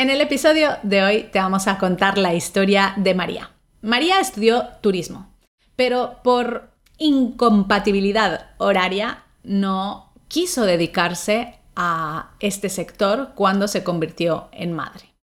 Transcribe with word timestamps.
En 0.00 0.10
el 0.10 0.20
episodio 0.20 0.76
de 0.84 1.02
hoy 1.02 1.22
te 1.32 1.40
vamos 1.40 1.66
a 1.66 1.76
contar 1.76 2.18
la 2.18 2.32
historia 2.32 2.94
de 2.98 3.14
María. 3.14 3.50
María 3.80 4.20
estudió 4.20 4.68
turismo, 4.80 5.34
pero 5.74 6.20
por 6.22 6.70
incompatibilidad 6.98 8.50
horaria 8.58 9.24
no 9.42 10.12
quiso 10.28 10.64
dedicarse 10.66 11.58
a 11.74 12.30
este 12.38 12.68
sector 12.68 13.32
cuando 13.34 13.66
se 13.66 13.82
convirtió 13.82 14.50
en 14.52 14.72
madre. 14.72 15.16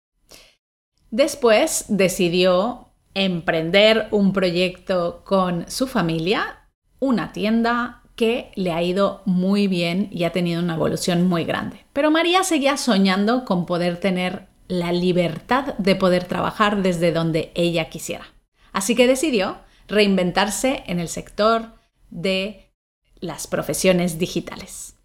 Después 1.09 1.85
decidió 1.87 2.89
emprender 3.13 4.09
un 4.11 4.33
proyecto 4.33 5.23
con 5.23 5.71
su 5.71 5.87
familia, 5.87 6.67
una 6.99 7.31
tienda 7.31 8.01
que 8.17 8.51
le 8.55 8.73
ha 8.73 8.83
ido 8.83 9.21
muy 9.23 9.69
bien 9.69 10.09
y 10.11 10.25
ha 10.25 10.33
tenido 10.33 10.61
una 10.61 10.75
evolución 10.75 11.29
muy 11.29 11.45
grande. 11.45 11.85
Pero 11.93 12.11
María 12.11 12.43
seguía 12.43 12.75
soñando 12.75 13.45
con 13.45 13.65
poder 13.65 14.01
tener 14.01 14.53
la 14.67 14.91
libertad 14.91 15.75
de 15.77 15.95
poder 15.95 16.25
trabajar 16.25 16.81
desde 16.81 17.11
donde 17.11 17.51
ella 17.55 17.89
quisiera. 17.89 18.25
Así 18.71 18.95
que 18.95 19.07
decidió 19.07 19.59
reinventarse 19.87 20.83
en 20.87 20.99
el 20.99 21.07
sector 21.07 21.75
de 22.09 22.73
las 23.19 23.47
profesiones 23.47 24.17
digitales. 24.17 24.97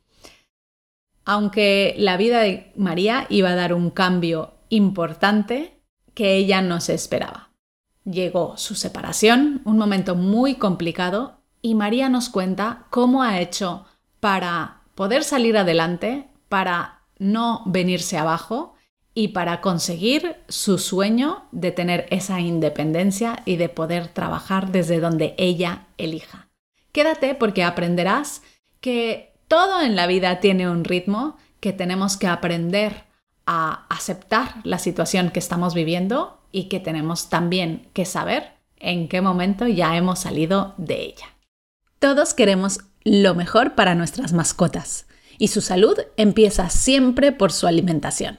Aunque 1.25 1.95
la 1.99 2.17
vida 2.17 2.41
de 2.41 2.73
María 2.77 3.27
iba 3.29 3.51
a 3.51 3.55
dar 3.55 3.75
un 3.75 3.91
cambio 3.91 4.55
importante 4.69 5.81
que 6.15 6.35
ella 6.35 6.63
no 6.63 6.81
se 6.81 6.95
esperaba. 6.95 7.51
Llegó 8.05 8.57
su 8.57 8.75
separación, 8.75 9.61
un 9.65 9.79
momento 9.79 10.15
muy 10.15 10.55
complicado, 10.55 11.41
y 11.63 11.75
María 11.75 12.09
nos 12.09 12.31
cuenta 12.31 12.87
cómo 12.91 13.23
ha 13.23 13.41
hecho 13.41 13.85
para 14.19 14.83
poder 14.95 15.23
salir 15.23 15.59
adelante, 15.59 16.29
para 16.49 17.03
no 17.19 17.63
venirse 17.67 18.17
abajo 18.17 18.75
y 19.15 19.29
para 19.29 19.61
conseguir 19.61 20.37
su 20.49 20.79
sueño 20.79 21.45
de 21.53 21.73
tener 21.73 22.07
esa 22.11 22.41
independencia 22.41 23.43
y 23.45 23.57
de 23.57 23.69
poder 23.69 24.09
trabajar 24.09 24.71
desde 24.71 25.01
donde 25.01 25.35
ella 25.37 25.87
elija. 25.99 26.49
Quédate 26.93 27.35
porque 27.35 27.65
aprenderás 27.65 28.43
que 28.81 29.35
todo 29.49 29.83
en 29.83 29.97
la 29.97 30.07
vida 30.07 30.41
tiene 30.41 30.71
un 30.71 30.85
ritmo, 30.85 31.37
que 31.61 31.73
tenemos 31.73 32.17
que 32.17 32.29
aprender 32.29 33.05
a 33.47 33.87
aceptar 33.89 34.55
la 34.65 34.79
situación 34.79 35.31
que 35.31 35.41
estamos 35.41 35.75
viviendo 35.75 36.41
y 36.53 36.65
que 36.65 36.81
tenemos 36.81 37.29
también 37.29 37.89
que 37.93 38.05
saber 38.05 38.53
en 38.77 39.09
qué 39.09 39.21
momento 39.21 39.67
ya 39.67 39.97
hemos 39.97 40.21
salido 40.21 40.75
de 40.79 41.03
ella. 41.03 41.27
Todos 41.99 42.33
queremos 42.33 42.81
lo 43.05 43.35
mejor 43.35 43.75
para 43.75 43.95
nuestras 43.95 44.33
mascotas 44.33 45.07
y 45.39 45.49
su 45.49 45.61
salud 45.61 45.99
empieza 46.17 46.71
siempre 46.71 47.33
por 47.33 47.53
su 47.53 47.67
alimentación. 47.67 48.39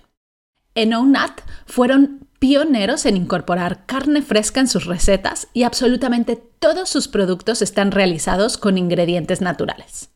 En 0.73 0.93
ONAT 0.93 1.41
fueron 1.65 2.29
pioneros 2.39 3.05
en 3.05 3.17
incorporar 3.17 3.85
carne 3.85 4.21
fresca 4.21 4.61
en 4.61 4.67
sus 4.67 4.85
recetas 4.85 5.47
y 5.53 5.63
absolutamente 5.63 6.37
todos 6.37 6.89
sus 6.89 7.07
productos 7.07 7.61
están 7.61 7.91
realizados 7.91 8.57
con 8.57 8.77
ingredientes 8.77 9.41
naturales. 9.41 10.11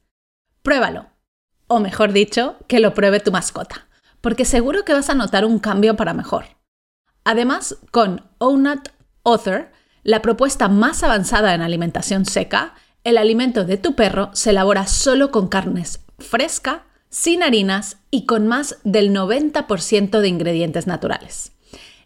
Pruébalo, 0.63 1.07
o 1.67 1.79
mejor 1.79 2.13
dicho, 2.13 2.55
que 2.67 2.79
lo 2.79 2.93
pruebe 2.93 3.19
tu 3.19 3.31
mascota, 3.31 3.87
porque 4.21 4.45
seguro 4.45 4.85
que 4.85 4.93
vas 4.93 5.09
a 5.09 5.15
notar 5.15 5.45
un 5.45 5.59
cambio 5.59 5.95
para 5.95 6.13
mejor. 6.13 6.45
Además, 7.25 7.77
con 7.91 8.29
ONAT 8.37 8.89
Author, 9.23 9.71
la 10.03 10.21
propuesta 10.21 10.69
más 10.69 11.03
avanzada 11.03 11.53
en 11.53 11.61
alimentación 11.61 12.25
seca, 12.25 12.75
el 13.03 13.17
alimento 13.17 13.65
de 13.65 13.77
tu 13.77 13.95
perro 13.95 14.29
se 14.33 14.51
elabora 14.51 14.87
solo 14.87 15.31
con 15.31 15.47
carnes 15.47 15.99
fresca, 16.17 16.85
sin 17.15 17.43
harinas 17.43 17.95
y 18.11 18.25
con 18.25 18.45
más 18.45 18.79
del 18.83 19.11
90% 19.11 20.19
de 20.19 20.27
ingredientes 20.27 20.85
naturales. 20.85 21.53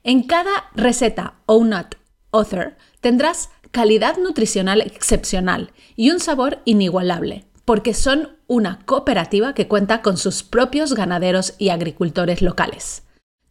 En 0.04 0.22
cada 0.22 0.70
receta 0.76 1.34
ONUT 1.48 1.96
Author 2.32 2.76
tendrás 3.02 3.50
calidad 3.72 4.18
nutricional 4.18 4.82
excepcional 4.82 5.72
y 5.96 6.12
un 6.12 6.20
sabor 6.20 6.60
inigualable, 6.64 7.46
porque 7.66 7.96
son 7.96 8.38
una 8.46 8.86
cooperativa 8.86 9.56
que 9.56 9.68
cuenta 9.68 10.04
con 10.04 10.16
sus 10.16 10.44
propios 10.44 10.94
ganaderos 10.94 11.56
y 11.58 11.70
agricultores 11.70 12.44
locales. 12.44 13.02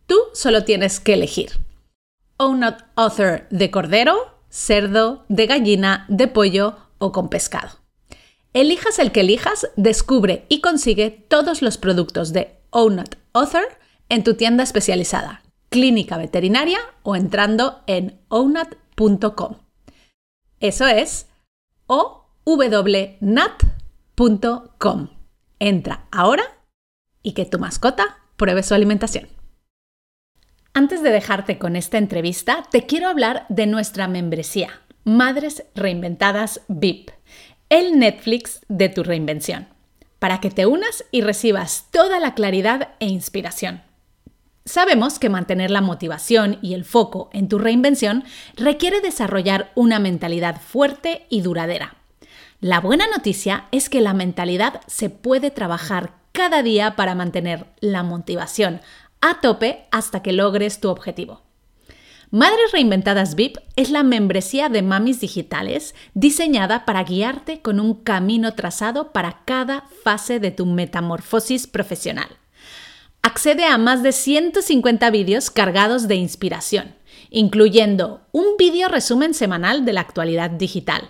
Tú 0.07 0.17
solo 0.35 0.63
tienes 0.63 1.01
que 1.01 1.15
elegir. 1.15 1.59
ONUT 2.37 2.77
Author 2.95 3.49
de 3.51 3.73
cordero, 3.73 4.39
cerdo, 4.49 5.25
de 5.29 5.47
gallina, 5.49 6.07
de 6.09 6.29
pollo 6.29 6.77
o 6.99 7.11
con 7.11 7.29
pescado. 7.29 7.88
Elijas 8.59 8.99
el 8.99 9.13
que 9.13 9.21
elijas, 9.21 9.71
descubre 9.77 10.45
y 10.49 10.61
consigue 10.61 11.11
todos 11.13 11.63
los 11.63 11.79
productos 11.79 12.33
de 12.33 12.59
Ownut 12.71 13.15
Author 13.33 13.63
en 14.09 14.25
tu 14.25 14.35
tienda 14.35 14.65
especializada, 14.65 15.45
clínica 15.69 16.19
veterinaria 16.19 16.81
o 17.05 17.15
entrando 17.15 17.85
en 17.87 18.21
ownut.com. 18.27 19.59
Eso 20.59 20.89
es 20.89 21.29
owwnat.com. 21.87 22.59
Entra 25.61 26.09
ahora 26.11 26.43
y 27.23 27.35
que 27.35 27.45
tu 27.45 27.61
mascota 27.61 28.19
pruebe 28.37 28.65
su 28.65 28.75
alimentación. 28.75 29.29
Antes 30.75 31.05
de 31.05 31.11
dejarte 31.11 31.59
con 31.59 31.77
esta 31.77 31.97
entrevista, 31.97 32.65
te 32.73 32.87
quiero 32.87 33.07
hablar 33.07 33.47
de 33.51 33.69
nuestra 33.69 34.09
membresía, 34.09 34.83
Madres 35.05 35.63
Reinventadas 35.77 36.63
VIP 36.67 37.18
el 37.71 37.99
Netflix 37.99 38.61
de 38.69 38.89
tu 38.89 39.03
reinvención, 39.03 39.69
para 40.19 40.41
que 40.41 40.51
te 40.51 40.67
unas 40.67 41.05
y 41.11 41.21
recibas 41.21 41.87
toda 41.91 42.19
la 42.21 42.35
claridad 42.35 42.91
e 43.01 43.07
inspiración. 43.07 43.83
Sabemos 44.65 45.19
que 45.19 45.31
mantener 45.31 45.71
la 45.71 45.81
motivación 45.81 46.59
y 46.61 46.75
el 46.75 46.85
foco 46.85 47.31
en 47.33 47.49
tu 47.49 47.59
reinvención 47.59 48.25
requiere 48.55 49.01
desarrollar 49.01 49.73
una 49.75 49.99
mentalidad 49.99 50.61
fuerte 50.61 51.27
y 51.31 51.41
duradera. 51.41 51.97
La 52.61 52.81
buena 52.81 53.07
noticia 53.07 53.67
es 53.71 53.89
que 53.89 54.01
la 54.01 54.15
mentalidad 54.15 54.81
se 54.87 55.11
puede 55.11 55.51
trabajar 55.51 56.13
cada 56.33 56.63
día 56.63 56.97
para 56.97 57.15
mantener 57.15 57.67
la 57.81 58.03
motivación 58.03 58.81
a 59.21 59.41
tope 59.41 59.87
hasta 59.91 60.23
que 60.23 60.33
logres 60.33 60.81
tu 60.81 60.89
objetivo. 60.89 61.48
Madres 62.31 62.73
Reinventadas 62.73 63.37
VIP 63.37 63.57
es 63.77 63.89
la 63.89 64.03
membresía 64.03 64.69
de 64.69 64.83
mamis 64.83 65.19
digitales 65.19 65.95
diseñada 66.13 66.85
para 66.85 67.03
guiarte 67.03 67.63
con 67.63 67.81
un 67.81 67.95
camino 67.95 68.53
trazado 68.53 69.13
para 69.13 69.45
cada 69.47 69.85
fase 70.05 70.39
de 70.39 70.51
tu 70.51 70.67
metamorfosis 70.67 71.67
profesional. 71.67 72.29
Accede 73.23 73.65
a 73.65 73.79
más 73.79 74.03
de 74.03 74.13
150 74.13 75.09
vídeos 75.09 75.51
cargados 75.51 76.07
de 76.07 76.17
inspiración, 76.17 76.95
incluyendo 77.31 78.21
un 78.33 78.59
vídeo 78.59 78.89
resumen 78.89 79.33
semanal 79.33 79.87
de 79.87 79.95
la 79.95 80.03
actualidad 80.03 80.51
digital, 80.51 81.09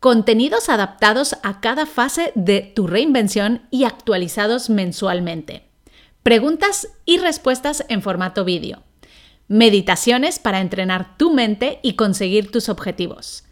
contenidos 0.00 0.70
adaptados 0.70 1.36
a 1.42 1.60
cada 1.60 1.84
fase 1.84 2.32
de 2.34 2.62
tu 2.62 2.86
reinvención 2.86 3.68
y 3.70 3.84
actualizados 3.84 4.70
mensualmente, 4.70 5.68
preguntas 6.22 6.88
y 7.04 7.18
respuestas 7.18 7.84
en 7.90 8.00
formato 8.00 8.46
vídeo 8.46 8.87
meditaciones 9.48 10.38
para 10.38 10.60
entrenar 10.60 11.16
tu 11.16 11.32
mente 11.32 11.80
y 11.82 11.94
conseguir 11.94 12.50
tus 12.50 12.68
objetivos, 12.68 13.44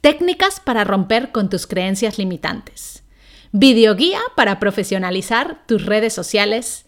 técnicas 0.00 0.60
para 0.60 0.84
romper 0.84 1.32
con 1.32 1.48
tus 1.48 1.66
creencias 1.66 2.18
limitantes, 2.18 3.04
videoguía 3.52 4.20
para 4.36 4.58
profesionalizar 4.58 5.64
tus 5.66 5.84
redes 5.84 6.12
sociales, 6.12 6.86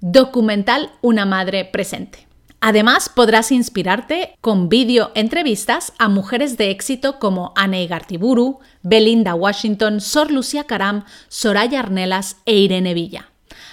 documental 0.00 0.92
Una 1.00 1.24
Madre 1.26 1.64
Presente. 1.64 2.28
Además, 2.66 3.10
podrás 3.10 3.52
inspirarte 3.52 4.38
con 4.40 4.70
video 4.70 5.12
entrevistas 5.14 5.92
a 5.98 6.08
mujeres 6.08 6.56
de 6.56 6.70
éxito 6.70 7.18
como 7.18 7.52
Anne 7.56 7.86
Gartiburu, 7.86 8.60
Belinda 8.82 9.34
Washington, 9.34 10.00
Sor 10.00 10.30
Lucía 10.30 10.64
Caram, 10.64 11.04
Soraya 11.28 11.80
Arnelas 11.80 12.38
e 12.46 12.56
Irene 12.56 12.94
Villa. 12.94 13.30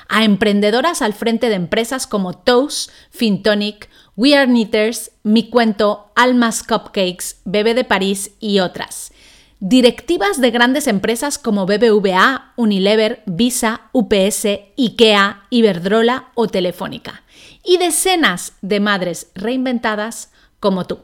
A 0.09 0.25
emprendedoras 0.25 1.02
al 1.02 1.14
frente 1.14 1.47
de 1.47 1.56
empresas 1.56 2.06
como 2.06 2.34
Toast, 2.34 2.91
Fintonic, 3.12 3.90
We 4.16 4.35
Are 4.35 4.46
Knitters, 4.46 5.12
Mi 5.24 5.50
Cuento, 5.50 6.12
Almas 6.16 6.64
Cupcakes, 6.64 7.41
Bebé 7.46 7.74
de 7.74 7.85
París 7.85 8.32
y 8.40 8.59
otras. 8.59 9.14
Directivas 9.59 10.41
de 10.41 10.52
grandes 10.52 10.88
empresas 10.88 11.38
como 11.38 11.66
BBVA, 11.66 12.53
Unilever, 12.58 13.24
Visa, 13.26 13.90
UPS, 13.94 14.47
IKEA, 14.76 15.44
Iberdrola 15.50 16.32
o 16.35 16.47
Telefónica. 16.47 17.24
Y 17.64 17.78
decenas 17.78 18.53
de 18.62 18.80
madres 18.80 19.32
reinventadas 19.35 20.32
como 20.59 20.85
tú. 20.85 21.00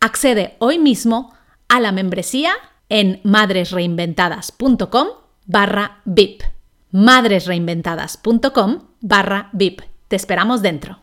Accede 0.00 0.56
hoy 0.58 0.78
mismo 0.78 1.34
a 1.68 1.80
la 1.80 1.92
membresía 1.92 2.54
en 2.88 3.20
madresreinventadas.com 3.24 5.08
barra 5.46 6.00
VIP. 6.04 6.42
madresreinventadas.com 6.90 8.88
barra 9.00 9.50
VIP. 9.52 9.82
Te 10.08 10.16
esperamos 10.16 10.62
dentro. 10.62 11.01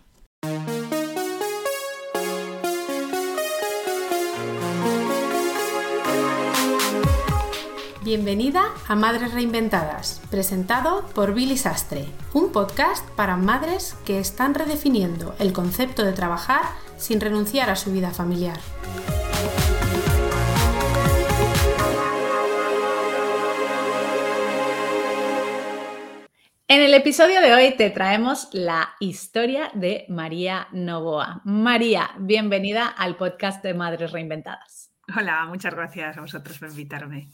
Bienvenida 8.10 8.64
a 8.88 8.96
Madres 8.96 9.36
Reinventadas, 9.36 10.20
presentado 10.32 11.06
por 11.14 11.36
Billy 11.36 11.56
Sastre, 11.58 12.08
un 12.34 12.52
podcast 12.52 13.08
para 13.12 13.38
madres 13.38 13.96
que 14.04 14.18
están 14.18 14.56
redefiniendo 14.56 15.36
el 15.38 15.54
concepto 15.54 16.04
de 16.04 16.14
trabajar 16.14 16.64
sin 16.98 17.22
renunciar 17.22 17.70
a 17.70 17.76
su 17.76 17.92
vida 17.92 18.10
familiar. 18.10 18.58
En 26.68 26.82
el 26.82 26.96
episodio 26.96 27.42
de 27.42 27.54
hoy 27.54 27.78
te 27.78 27.92
traemos 27.92 28.50
la 28.54 28.90
historia 29.00 29.70
de 29.76 30.08
María 30.10 30.68
Novoa. 30.72 31.42
María, 31.46 32.10
bienvenida 32.18 32.88
al 32.88 33.18
podcast 33.18 33.64
de 33.64 33.76
Madres 33.76 34.12
Reinventadas. 34.12 34.92
Hola, 35.16 35.46
muchas 35.46 35.76
gracias 35.76 36.18
a 36.18 36.22
vosotros 36.22 36.58
por 36.58 36.70
invitarme. 36.70 37.30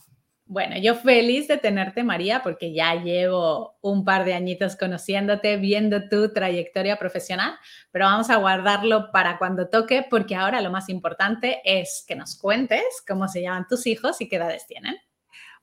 Bueno, 0.47 0.77
yo 0.77 0.93
feliz 0.93 1.47
de 1.47 1.57
tenerte, 1.57 2.03
María, 2.03 2.43
porque 2.43 2.71
ya 2.71 2.93
llevo 2.93 3.79
un 3.81 4.05
par 4.05 4.25
de 4.25 4.35
añitos 4.35 4.75
conociéndote, 4.75 5.57
viendo 5.57 6.07
tu 6.07 6.31
trayectoria 6.33 6.97
profesional, 6.97 7.55
pero 7.91 8.05
vamos 8.05 8.29
a 8.29 8.35
guardarlo 8.35 9.11
para 9.11 9.39
cuando 9.39 9.69
toque, 9.69 10.05
porque 10.07 10.35
ahora 10.35 10.61
lo 10.61 10.69
más 10.69 10.87
importante 10.89 11.61
es 11.65 12.05
que 12.07 12.15
nos 12.15 12.37
cuentes 12.37 12.83
cómo 13.07 13.27
se 13.27 13.41
llaman 13.41 13.65
tus 13.67 13.87
hijos 13.87 14.21
y 14.21 14.29
qué 14.29 14.35
edades 14.35 14.67
tienen. 14.67 14.95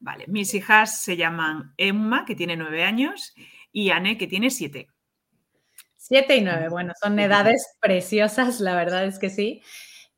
Vale, 0.00 0.24
mis 0.26 0.52
hijas 0.52 1.00
se 1.00 1.16
llaman 1.16 1.74
Emma, 1.76 2.24
que 2.26 2.34
tiene 2.34 2.56
nueve 2.56 2.82
años, 2.82 3.34
y 3.70 3.90
Anne, 3.90 4.18
que 4.18 4.26
tiene 4.26 4.50
siete. 4.50 4.88
Siete 5.96 6.34
y 6.34 6.40
nueve, 6.40 6.68
bueno, 6.68 6.92
son 7.00 7.16
edades 7.20 7.76
preciosas, 7.80 8.58
la 8.58 8.74
verdad 8.74 9.04
es 9.04 9.20
que 9.20 9.30
sí. 9.30 9.62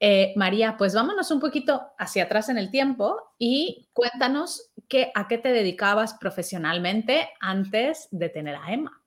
Eh, 0.00 0.32
María, 0.37 0.76
pues 0.76 0.94
vámonos 0.94 1.31
un 1.31 1.41
poquito 1.41 1.82
hacia 1.99 2.25
atrás 2.25 2.49
en 2.49 2.58
el 2.58 2.70
tiempo 2.70 3.17
y 3.38 3.88
cuéntanos 3.93 4.73
qué, 4.88 5.11
a 5.14 5.29
qué 5.29 5.38
te 5.38 5.50
dedicabas 5.50 6.14
profesionalmente 6.14 7.29
antes 7.41 8.08
de 8.11 8.29
tener 8.29 8.56
a 8.56 8.73
Emma. 8.73 9.02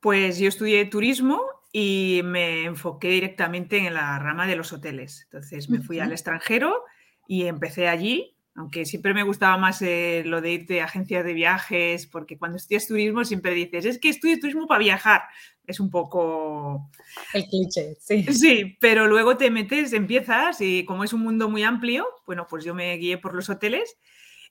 Pues 0.00 0.38
yo 0.38 0.48
estudié 0.48 0.84
turismo 0.86 1.40
y 1.72 2.22
me 2.24 2.64
enfoqué 2.64 3.08
directamente 3.08 3.78
en 3.78 3.94
la 3.94 4.18
rama 4.18 4.46
de 4.46 4.56
los 4.56 4.72
hoteles. 4.72 5.22
Entonces 5.24 5.68
me 5.68 5.80
fui 5.80 6.00
al 6.00 6.12
extranjero 6.12 6.84
y 7.28 7.46
empecé 7.46 7.88
allí, 7.88 8.36
aunque 8.54 8.84
siempre 8.84 9.14
me 9.14 9.22
gustaba 9.22 9.56
más 9.56 9.80
eh, 9.82 10.22
lo 10.26 10.40
de 10.40 10.52
irte 10.52 10.80
a 10.80 10.84
agencias 10.84 11.24
de 11.24 11.32
viajes, 11.32 12.06
porque 12.06 12.38
cuando 12.38 12.56
estudias 12.56 12.86
turismo 12.86 13.24
siempre 13.24 13.54
dices, 13.54 13.84
es 13.84 13.98
que 13.98 14.08
estudio 14.08 14.38
turismo 14.40 14.66
para 14.66 14.80
viajar 14.80 15.22
es 15.70 15.80
un 15.80 15.90
poco... 15.90 16.90
El 17.32 17.44
cliché, 17.46 17.96
sí. 18.00 18.24
Sí, 18.24 18.76
pero 18.80 19.06
luego 19.06 19.36
te 19.36 19.50
metes, 19.50 19.92
empiezas 19.92 20.60
y 20.60 20.84
como 20.84 21.04
es 21.04 21.12
un 21.12 21.22
mundo 21.22 21.48
muy 21.48 21.62
amplio, 21.62 22.06
bueno, 22.26 22.46
pues 22.48 22.64
yo 22.64 22.74
me 22.74 22.96
guié 22.96 23.18
por 23.18 23.34
los 23.34 23.48
hoteles. 23.48 23.96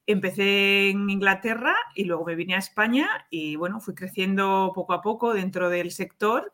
Empecé 0.08 0.90
en 0.90 1.10
Inglaterra 1.10 1.76
y 1.94 2.06
luego 2.06 2.26
me 2.26 2.36
vine 2.36 2.56
a 2.56 2.60
España 2.60 3.08
y 3.30 3.58
bueno, 3.58 3.80
fui 3.80 3.94
creciendo 3.94 4.72
poco 4.74 4.94
a 4.94 5.02
poco 5.02 5.34
dentro 5.34 5.70
del 5.70 5.92
sector 5.92 6.52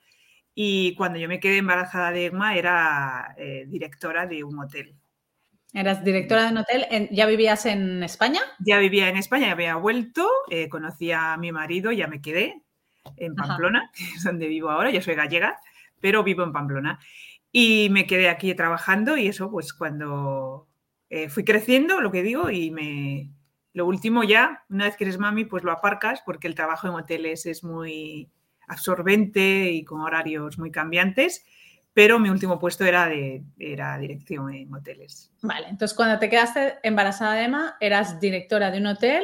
y 0.54 0.96
cuando 0.96 1.20
yo 1.20 1.30
me 1.30 1.40
quedé 1.40 1.58
embarazada 1.58 2.12
de 2.12 2.26
Emma 2.26 2.56
era 2.56 3.36
eh, 3.38 3.66
directora 3.68 4.26
de 4.26 4.44
un 4.44 4.60
hotel. 4.60 4.96
¿Eras 5.76 6.06
directora 6.06 6.46
de 6.46 6.52
un 6.54 6.58
hotel? 6.60 7.10
¿Ya 7.12 7.26
vivías 7.26 7.66
en 7.66 8.02
España? 8.02 8.40
Ya 8.60 8.80
vivía 8.80 9.10
en 9.10 9.18
España, 9.18 9.52
había 9.52 9.76
vuelto, 9.76 10.26
eh, 10.50 10.70
conocí 10.70 11.12
a 11.12 11.36
mi 11.36 11.52
marido, 11.52 11.92
ya 11.92 12.08
me 12.08 12.22
quedé 12.22 12.64
en 13.18 13.36
Pamplona, 13.36 13.92
que 13.94 14.06
es 14.06 14.24
donde 14.24 14.48
vivo 14.48 14.70
ahora. 14.70 14.90
Yo 14.90 15.02
soy 15.02 15.16
gallega, 15.16 15.60
pero 16.00 16.24
vivo 16.24 16.44
en 16.44 16.54
Pamplona. 16.54 17.00
Y 17.52 17.90
me 17.92 18.08
quedé 18.08 18.30
aquí 18.30 18.56
trabajando 18.56 19.18
y 19.18 19.28
eso, 19.28 19.52
pues 19.52 19.74
cuando 19.74 20.66
eh, 21.10 21.28
fui 21.28 21.44
creciendo, 21.44 22.00
lo 22.00 22.10
que 22.10 22.24
digo, 22.24 22.50
y 22.50 22.72
me... 22.72 23.32
Lo 23.74 23.86
último 23.86 24.24
ya, 24.24 24.64
una 24.70 24.86
vez 24.86 24.96
que 24.96 25.04
eres 25.04 25.20
mami, 25.20 25.44
pues 25.44 25.66
lo 25.66 25.74
aparcas 25.74 26.22
porque 26.26 26.48
el 26.48 26.56
trabajo 26.56 26.88
en 26.88 26.94
hoteles 26.94 27.46
es 27.46 27.66
muy 27.66 28.30
absorbente 28.66 29.72
y 29.72 29.84
con 29.84 30.00
horarios 30.00 30.58
muy 30.58 30.72
cambiantes 30.72 31.46
pero 31.96 32.20
mi 32.20 32.30
último 32.30 32.60
puesto 32.60 32.84
era 32.84 33.08
de 33.08 33.42
era 33.58 33.98
dirección 33.98 34.54
en 34.54 34.72
hoteles. 34.74 35.32
Vale, 35.42 35.68
entonces 35.70 35.96
cuando 35.96 36.20
te 36.20 36.30
quedaste 36.30 36.76
embarazada 36.84 37.36
de 37.36 37.44
Emma, 37.46 37.78
eras 37.80 38.20
directora 38.20 38.70
de 38.70 38.80
un 38.80 38.88
hotel 38.88 39.24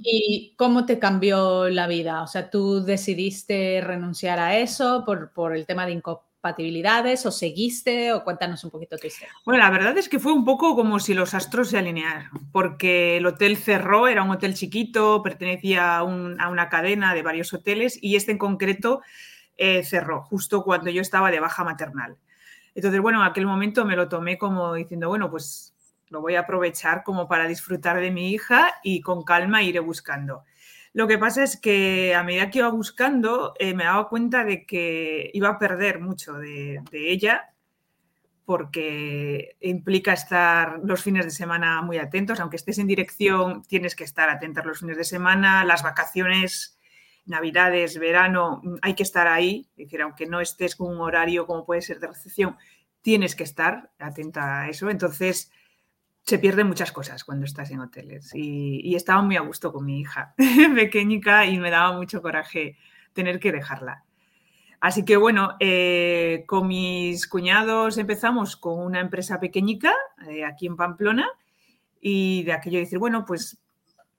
y 0.00 0.54
¿cómo 0.56 0.86
te 0.86 1.00
cambió 1.00 1.68
la 1.68 1.88
vida? 1.88 2.22
O 2.22 2.28
sea, 2.28 2.50
¿tú 2.50 2.84
decidiste 2.84 3.80
renunciar 3.82 4.38
a 4.38 4.56
eso 4.56 5.02
por, 5.04 5.32
por 5.32 5.56
el 5.56 5.66
tema 5.66 5.86
de 5.86 5.92
incompatibilidades 5.92 7.26
o 7.26 7.32
seguiste 7.32 8.12
o 8.12 8.22
cuéntanos 8.22 8.62
un 8.62 8.70
poquito 8.70 8.96
tu 8.96 9.08
historia? 9.08 9.34
Bueno, 9.44 9.64
la 9.64 9.70
verdad 9.70 9.98
es 9.98 10.08
que 10.08 10.20
fue 10.20 10.32
un 10.32 10.44
poco 10.44 10.76
como 10.76 11.00
si 11.00 11.14
los 11.14 11.34
astros 11.34 11.70
se 11.70 11.78
alinearan, 11.78 12.30
porque 12.52 13.16
el 13.16 13.26
hotel 13.26 13.56
cerró, 13.56 14.06
era 14.06 14.22
un 14.22 14.30
hotel 14.30 14.54
chiquito, 14.54 15.20
pertenecía 15.20 15.96
a, 15.96 15.98
a 15.98 16.04
una 16.04 16.68
cadena 16.68 17.12
de 17.12 17.22
varios 17.22 17.52
hoteles 17.52 17.98
y 18.00 18.14
este 18.14 18.30
en 18.30 18.38
concreto 18.38 19.02
eh, 19.56 19.82
cerró, 19.84 20.22
justo 20.22 20.64
cuando 20.64 20.90
yo 20.90 21.00
estaba 21.00 21.30
de 21.30 21.40
baja 21.40 21.64
maternal. 21.64 22.16
Entonces, 22.74 23.00
bueno, 23.00 23.20
en 23.20 23.30
aquel 23.30 23.46
momento 23.46 23.84
me 23.84 23.96
lo 23.96 24.08
tomé 24.08 24.36
como 24.36 24.74
diciendo, 24.74 25.08
bueno, 25.08 25.30
pues 25.30 25.74
lo 26.08 26.20
voy 26.20 26.34
a 26.34 26.40
aprovechar 26.40 27.02
como 27.04 27.28
para 27.28 27.46
disfrutar 27.46 28.00
de 28.00 28.10
mi 28.10 28.32
hija 28.32 28.74
y 28.82 29.00
con 29.00 29.22
calma 29.22 29.62
iré 29.62 29.80
buscando. 29.80 30.44
Lo 30.92 31.08
que 31.08 31.18
pasa 31.18 31.42
es 31.42 31.56
que 31.56 32.14
a 32.14 32.22
medida 32.22 32.50
que 32.50 32.58
iba 32.58 32.68
buscando, 32.68 33.54
eh, 33.58 33.74
me 33.74 33.84
daba 33.84 34.08
cuenta 34.08 34.44
de 34.44 34.64
que 34.64 35.30
iba 35.34 35.48
a 35.48 35.58
perder 35.58 36.00
mucho 36.00 36.34
de, 36.34 36.80
de, 36.90 37.10
ella, 37.10 37.52
porque 38.44 39.56
implica 39.60 40.12
estar 40.12 40.80
los 40.84 41.02
fines 41.02 41.24
de 41.24 41.30
semana 41.32 41.82
muy 41.82 41.98
atentos. 41.98 42.38
Aunque 42.38 42.56
estés 42.56 42.78
en 42.78 42.86
dirección, 42.86 43.62
tienes 43.62 43.96
que 43.96 44.04
estar 44.04 44.28
atentos 44.28 44.64
los 44.64 44.78
fines 44.78 44.96
de 44.96 45.04
semana, 45.04 45.64
las 45.64 45.82
vacaciones 45.82 46.78
Navidades, 47.26 47.98
verano, 47.98 48.60
mm, 48.62 48.76
hay 48.82 48.94
que 48.94 49.02
estar 49.02 49.26
ahí, 49.26 49.68
es 49.76 49.86
decir, 49.86 50.02
aunque 50.02 50.26
no 50.26 50.40
estés 50.40 50.76
con 50.76 50.94
un 50.94 51.00
horario 51.00 51.46
como 51.46 51.64
puede 51.64 51.82
ser 51.82 52.00
de 52.00 52.08
recepción, 52.08 52.56
tienes 53.02 53.36
que 53.36 53.44
estar 53.44 53.90
atenta 53.98 54.62
a 54.62 54.68
eso. 54.68 54.90
Entonces, 54.90 55.50
se 56.24 56.38
pierden 56.38 56.66
muchas 56.66 56.90
cosas 56.90 57.22
cuando 57.22 57.44
estás 57.44 57.70
en 57.70 57.80
hoteles. 57.80 58.30
Y, 58.34 58.94
estaba 58.96 59.22
muy 59.22 59.36
a 59.36 59.42
gusto 59.42 59.72
con 59.72 59.84
mi 59.84 60.00
hija 60.00 60.34
pequeñica 60.74 61.44
y 61.46 61.58
me 61.58 61.70
daba 61.70 61.96
mucho 61.96 62.22
coraje 62.22 62.76
tener 63.12 63.38
que 63.38 63.52
dejarla. 63.52 64.04
Así 64.80 65.04
que 65.04 65.16
bueno, 65.16 65.56
eh, 65.60 66.44
con 66.46 66.66
mis 66.66 67.26
cuñados 67.28 67.96
empezamos 67.98 68.56
con 68.56 68.80
una 68.80 69.00
empresa 69.00 69.38
pequeñica 69.38 69.92
eh, 70.28 70.44
aquí 70.44 70.66
en 70.66 70.76
Pamplona 70.76 71.28
y 72.00 72.42
de 72.44 72.52
aquello 72.52 72.78
decir, 72.78 72.98
bueno, 72.98 73.24
pues 73.24 73.63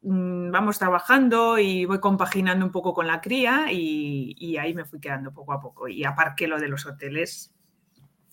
vamos 0.05 0.77
trabajando 0.77 1.57
y 1.57 1.85
voy 1.85 1.99
compaginando 1.99 2.65
un 2.65 2.71
poco 2.71 2.93
con 2.93 3.07
la 3.07 3.21
cría 3.21 3.71
y, 3.71 4.57
ahí 4.57 4.73
me 4.73 4.85
fui 4.85 4.99
quedando 4.99 5.33
poco 5.33 5.53
a 5.53 5.59
poco. 5.59 5.87
Y 5.87 6.03
aparte 6.03 6.47
lo 6.47 6.59
de 6.59 6.67
los 6.67 6.85
hoteles, 6.85 7.51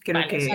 creo 0.00 0.28
que... 0.28 0.48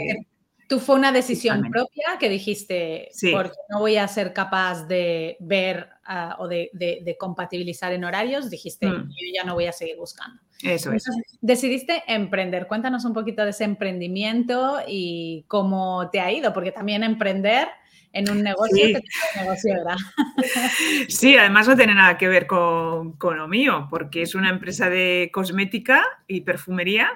Tú 0.67 0.79
fue 0.79 0.95
una 0.95 1.13
decisión 1.13 1.62
propia 1.71 2.17
que 2.19 2.27
dijiste, 2.27 3.09
porque 3.31 3.55
no 3.69 3.79
voy 3.79 3.95
a 3.95 4.05
ser 4.09 4.33
capaz 4.33 4.83
de 4.86 5.38
ver 5.39 5.88
ah, 6.05 6.36
o 6.39 6.50
de, 6.50 7.15
compatibilizar 7.17 7.93
en 7.93 8.03
horarios, 8.03 8.50
dijiste, 8.50 8.86
mm. 8.86 9.07
yo 9.07 9.27
ya 9.33 9.43
no 9.45 9.53
voy 9.53 9.67
a 9.67 9.71
seguir 9.71 9.95
buscando. 9.95 10.41
Eso 10.62 10.91
es. 10.91 11.05
Decidiste 11.39 12.03
emprender. 12.07 12.67
Cuéntanos 12.67 13.05
un 13.05 13.13
poquito 13.13 13.45
de 13.45 13.51
ese 13.51 13.63
emprendimiento 13.63 14.79
y 14.86 15.45
cómo 15.47 16.09
te 16.12 16.19
ha 16.19 16.33
ido, 16.33 16.53
porque 16.53 16.74
también 16.74 17.01
emprender 17.03 17.69
en 18.17 18.31
un 18.31 18.41
negocio 18.41 18.88
sí. 18.88 18.93
que 18.93 19.39
negocio, 19.39 19.74
¿verdad? 19.75 19.97
Sí, 21.07 21.38
además 21.38 21.67
no 21.67 21.77
tiene 21.77 21.93
nada 21.93 22.17
que 22.17 22.27
ver 22.27 22.47
con, 22.47 23.13
con, 23.13 23.38
lo 23.38 23.47
mío, 23.47 23.88
porque 23.89 24.24
es 24.24 24.36
una 24.36 24.50
empresa 24.50 24.89
de 24.89 25.29
cosmética 25.31 26.03
y 26.27 26.41
perfumería. 26.41 27.09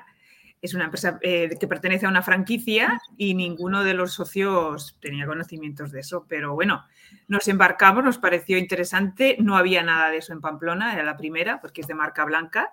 Es 0.61 0.75
una 0.75 0.85
empresa 0.85 1.17
eh, 1.23 1.57
que 1.59 1.67
pertenece 1.67 2.05
a 2.05 2.09
una 2.09 2.21
franquicia 2.21 3.01
y 3.17 3.33
ninguno 3.33 3.83
de 3.83 3.95
los 3.95 4.13
socios 4.13 4.95
tenía 5.01 5.25
conocimientos 5.25 5.91
de 5.91 6.01
eso. 6.01 6.27
Pero 6.29 6.53
bueno, 6.53 6.85
nos 7.27 7.47
embarcamos, 7.47 8.03
nos 8.03 8.19
pareció 8.19 8.59
interesante. 8.59 9.37
No 9.39 9.57
había 9.57 9.81
nada 9.81 10.11
de 10.11 10.17
eso 10.17 10.33
en 10.33 10.41
Pamplona, 10.41 10.93
era 10.93 11.03
la 11.03 11.17
primera, 11.17 11.59
porque 11.61 11.81
es 11.81 11.87
de 11.87 11.95
marca 11.95 12.25
blanca 12.25 12.69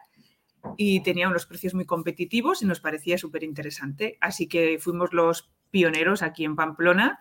y 0.77 1.03
tenía 1.03 1.29
unos 1.29 1.47
precios 1.47 1.73
muy 1.73 1.87
competitivos 1.87 2.63
y 2.63 2.67
nos 2.67 2.81
parecía 2.81 3.17
súper 3.17 3.43
interesante. 3.43 4.19
Así 4.21 4.49
que 4.49 4.79
fuimos 4.79 5.15
los 5.15 5.51
pioneros 5.71 6.23
aquí 6.23 6.45
en 6.45 6.57
Pamplona 6.57 7.21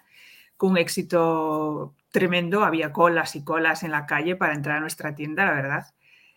con 0.57 0.77
éxito 0.77 1.95
tremendo. 2.11 2.63
Había 2.63 2.91
colas 2.91 3.35
y 3.35 3.43
colas 3.43 3.83
en 3.83 3.91
la 3.91 4.05
calle 4.05 4.35
para 4.35 4.53
entrar 4.53 4.77
a 4.77 4.81
nuestra 4.81 5.15
tienda, 5.15 5.45
la 5.45 5.53
verdad. 5.53 5.85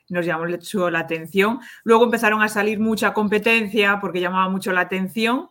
Nos 0.08 0.26
llamó 0.26 0.44
mucho 0.44 0.90
la 0.90 1.00
atención. 1.00 1.60
Luego 1.84 2.04
empezaron 2.04 2.42
a 2.42 2.48
salir 2.48 2.78
mucha 2.80 3.14
competencia 3.14 3.98
porque 4.00 4.20
llamaba 4.20 4.48
mucho 4.48 4.72
la 4.72 4.82
atención. 4.82 5.48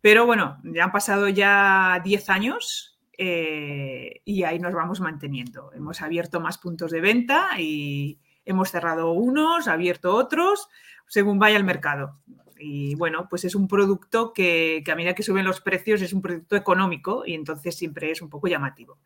Pero 0.00 0.26
bueno, 0.26 0.58
ya 0.64 0.84
han 0.84 0.92
pasado 0.92 1.28
ya 1.28 2.00
10 2.04 2.30
años 2.30 2.98
eh, 3.16 4.20
y 4.24 4.44
ahí 4.44 4.58
nos 4.58 4.74
vamos 4.74 5.00
manteniendo. 5.00 5.72
Hemos 5.72 6.02
abierto 6.02 6.40
más 6.40 6.58
puntos 6.58 6.90
de 6.90 7.00
venta 7.00 7.50
y 7.58 8.18
hemos 8.44 8.70
cerrado 8.70 9.12
unos, 9.12 9.68
abierto 9.68 10.14
otros, 10.14 10.68
según 11.06 11.38
vaya 11.38 11.56
el 11.56 11.64
mercado 11.64 12.18
y 12.58 12.94
bueno, 12.94 13.26
pues 13.28 13.44
es 13.44 13.54
un 13.54 13.68
producto 13.68 14.32
que, 14.32 14.82
a 14.90 14.94
medida 14.94 15.14
que 15.14 15.22
suben 15.22 15.44
los 15.44 15.60
precios 15.60 16.02
es 16.02 16.12
un 16.12 16.22
producto 16.22 16.56
económico 16.56 17.24
y 17.26 17.34
entonces 17.34 17.76
siempre 17.76 18.10
es 18.10 18.22
un 18.22 18.28
poco 18.28 18.48
llamativo. 18.48 18.98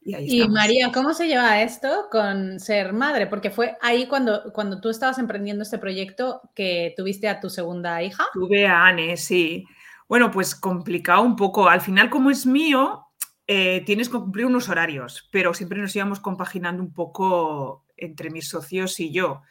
Y, 0.00 0.46
María, 0.48 0.92
¿cómo 0.92 1.14
se 1.14 1.26
lleva 1.26 1.62
esto 1.62 2.06
con 2.12 2.60
ser 2.60 2.92
madre? 2.92 3.26
Porque 3.26 3.50
fue 3.50 3.76
ahí 3.80 4.06
cuando, 4.06 4.52
cuando 4.52 4.80
tú 4.80 4.88
estabas 4.88 5.18
emprendiendo 5.18 5.64
este 5.64 5.78
proyecto 5.78 6.42
que 6.54 6.94
tuviste 6.96 7.28
a 7.28 7.40
tu 7.40 7.50
segunda 7.50 8.00
hija. 8.04 8.24
Tuve 8.32 8.68
a 8.68 8.86
Anne, 8.86 9.16
sí. 9.16 9.64
Bueno, 10.08 10.30
pues 10.30 10.54
complicado 10.54 11.22
un 11.22 11.34
poco. 11.34 11.68
Al 11.68 11.80
final, 11.80 12.08
como 12.08 12.30
es 12.30 12.46
mío, 12.46 13.06
eh, 13.48 13.82
tienes 13.84 14.08
que 14.08 14.18
cumplir 14.18 14.46
unos 14.46 14.68
horarios, 14.68 15.28
pero 15.32 15.54
siempre 15.54 15.80
nos 15.80 15.94
íbamos 15.96 16.20
compaginando 16.20 16.82
un 16.82 16.92
poco 16.92 17.84
entre 17.96 18.30
mis 18.30 18.48
socios 18.48 19.00
y 19.00 19.12
yo. 19.12 19.42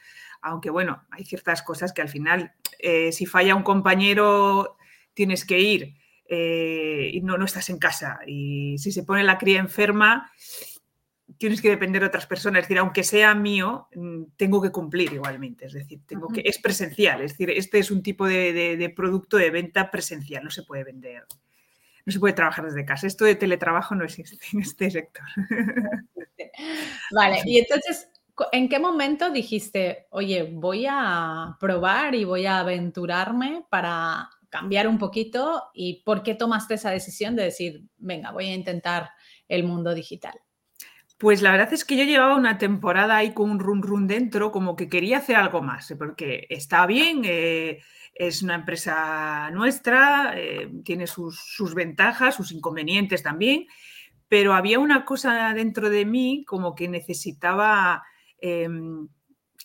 Aunque 0.45 0.69
bueno, 0.69 1.03
hay 1.09 1.25
ciertas 1.25 1.63
cosas 1.63 1.91
que 1.91 2.01
al 2.01 2.09
final, 2.09 2.53
eh, 2.79 3.11
si 3.11 3.25
falla 3.25 3.55
un 3.55 3.63
compañero, 3.63 4.77
tienes 5.13 5.43
que 5.43 5.59
ir. 5.59 5.95
Eh, 6.27 7.11
y 7.13 7.21
no, 7.21 7.37
no 7.37 7.45
estás 7.45 7.69
en 7.69 7.79
casa. 7.79 8.19
Y 8.27 8.77
si 8.77 8.91
se 8.91 9.03
pone 9.03 9.23
la 9.23 9.37
cría 9.37 9.59
enferma, 9.59 10.31
tienes 11.37 11.61
que 11.61 11.69
depender 11.69 12.01
de 12.01 12.07
otras 12.07 12.27
personas. 12.27 12.59
Es 12.59 12.65
decir, 12.65 12.77
aunque 12.77 13.03
sea 13.03 13.33
mío, 13.33 13.87
mm, 13.95 14.23
tengo 14.37 14.61
que 14.61 14.71
cumplir 14.71 15.13
igualmente. 15.13 15.65
Es 15.65 15.73
decir, 15.73 16.01
tengo 16.05 16.27
que, 16.27 16.41
es 16.45 16.59
presencial. 16.59 17.21
Es 17.21 17.31
decir, 17.31 17.49
este 17.49 17.79
es 17.79 17.89
un 17.91 18.03
tipo 18.03 18.27
de, 18.27 18.93
producto 18.95 19.37
de 19.37 19.49
venta 19.49 19.89
presencial. 19.89 20.43
No 20.43 20.51
se 20.51 20.63
puede 20.63 20.83
vender. 20.83 21.23
No 22.05 22.13
se 22.13 22.19
puede 22.19 22.35
trabajar 22.35 22.65
desde 22.65 22.85
casa. 22.85 23.07
Esto 23.07 23.25
de 23.25 23.35
teletrabajo 23.35 23.95
no 23.95 24.05
existe 24.05 24.37
en 24.53 24.61
este 24.61 24.91
sector. 24.91 25.25
Vale, 27.11 27.41
y 27.45 27.57
entonces, 27.59 28.09
¿en 28.51 28.69
qué 28.69 28.79
momento 28.79 29.29
dijiste, 29.29 30.07
oye, 30.09 30.49
voy 30.51 30.85
a 30.89 31.55
probar 31.59 32.15
y 32.15 32.23
voy 32.23 32.45
a 32.45 32.59
aventurarme 32.59 33.65
para 33.69 34.29
cambiar 34.49 34.87
un 34.87 34.97
poquito 34.97 35.63
y 35.73 36.03
por 36.03 36.23
qué 36.23 36.35
tomaste 36.35 36.75
esa 36.75 36.91
decisión 36.91 37.35
de 37.35 37.43
decir, 37.43 37.83
venga, 37.97 38.31
voy 38.31 38.45
a 38.45 38.53
intentar 38.53 39.09
el 39.47 39.63
mundo 39.63 39.93
digital? 39.93 40.39
Pues 41.17 41.41
la 41.41 41.51
verdad 41.51 41.71
es 41.73 41.85
que 41.85 41.95
yo 41.95 42.03
llevaba 42.03 42.35
una 42.35 42.57
temporada 42.57 43.15
ahí 43.15 43.33
con 43.33 43.49
un 43.49 43.59
run 43.59 43.81
run 43.81 44.07
dentro, 44.07 44.51
como 44.51 44.75
que 44.75 44.89
quería 44.89 45.19
hacer 45.19 45.37
algo 45.37 45.61
más, 45.61 45.93
porque 45.97 46.45
está 46.49 46.85
bien, 46.85 47.21
eh, 47.23 47.79
es 48.13 48.43
una 48.43 48.55
empresa 48.55 49.49
nuestra, 49.51 50.33
eh, 50.35 50.69
tiene 50.83 51.07
sus, 51.07 51.37
sus, 51.37 51.73
ventajas, 51.73 52.35
sus 52.35 52.51
inconvenientes 52.51 53.23
también, 53.23 53.67
pero 54.27 54.53
había 54.53 54.79
una 54.79 55.05
cosa 55.05 55.53
dentro 55.53 55.89
de 55.89 56.05
mí 56.05 56.43
como 56.45 56.75
que 56.75 56.89
necesitaba 56.89 58.03
em, 58.39 59.07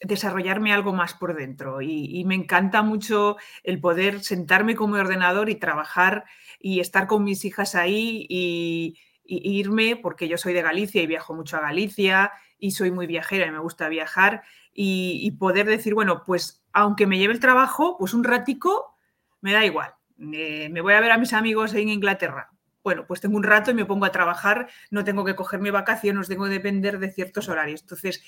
desarrollarme 0.03 0.73
algo 0.73 0.93
más 0.93 1.15
por 1.15 1.35
dentro 1.35 1.83
y, 1.83 2.25
me 2.25 2.35
encanta 2.35 2.83
mucho 2.83 3.37
el 3.65 3.81
poder 3.81 4.23
sentarme 4.23 4.75
como 4.75 4.95
ordenador 4.95 5.51
y 5.51 5.57
trabajar 5.57 6.25
y 6.59 6.81
estar 6.81 7.07
con 7.07 7.25
mis 7.25 7.45
hijas 7.45 7.75
ahí 7.75 8.27
y, 8.29 8.99
irme, 9.25 9.95
porque 9.97 10.27
yo 10.27 10.39
soy 10.39 10.55
de 10.55 10.63
Galicia 10.63 11.03
y 11.03 11.07
viajo 11.07 11.35
mucho 11.35 11.57
a 11.57 11.61
Galicia 11.61 12.33
y 12.59 12.73
soy 12.73 12.91
muy 12.91 13.07
viajera 13.07 13.47
y 13.47 13.53
me 13.53 13.61
gusta 13.61 13.89
viajar 13.89 14.43
y, 14.73 15.31
poder 15.39 15.67
decir, 15.67 15.95
bueno, 15.95 16.25
pues 16.25 16.65
aunque 16.73 17.07
me 17.07 17.19
lleve 17.19 17.35
el 17.35 17.41
trabajo, 17.41 17.97
pues 17.99 18.15
un 18.15 18.25
ratico 18.25 18.97
me 19.41 19.53
da 19.53 19.65
igual. 19.65 19.95
me 20.17 20.81
voy 20.81 20.95
a 20.95 21.01
ver 21.01 21.13
a 21.13 21.19
mis 21.19 21.33
amigos 21.33 21.75
en 21.75 21.89
Inglaterra. 21.91 22.51
Bueno, 22.83 23.07
pues 23.07 23.21
tengo 23.21 23.37
un 23.37 23.43
rato 23.43 23.71
y 23.71 23.75
me 23.75 23.85
pongo 23.85 24.07
a 24.07 24.13
trabajar, 24.13 24.69
no 24.91 25.05
tengo 25.05 25.25
que 25.25 25.37
coger 25.37 25.61
vacaciones, 25.71 26.29
tengo 26.29 26.45
que 26.45 26.51
depender 26.51 26.99
de 26.99 27.13
ciertos 27.13 27.49
horarios. 27.49 27.83
Entonces, 27.83 28.23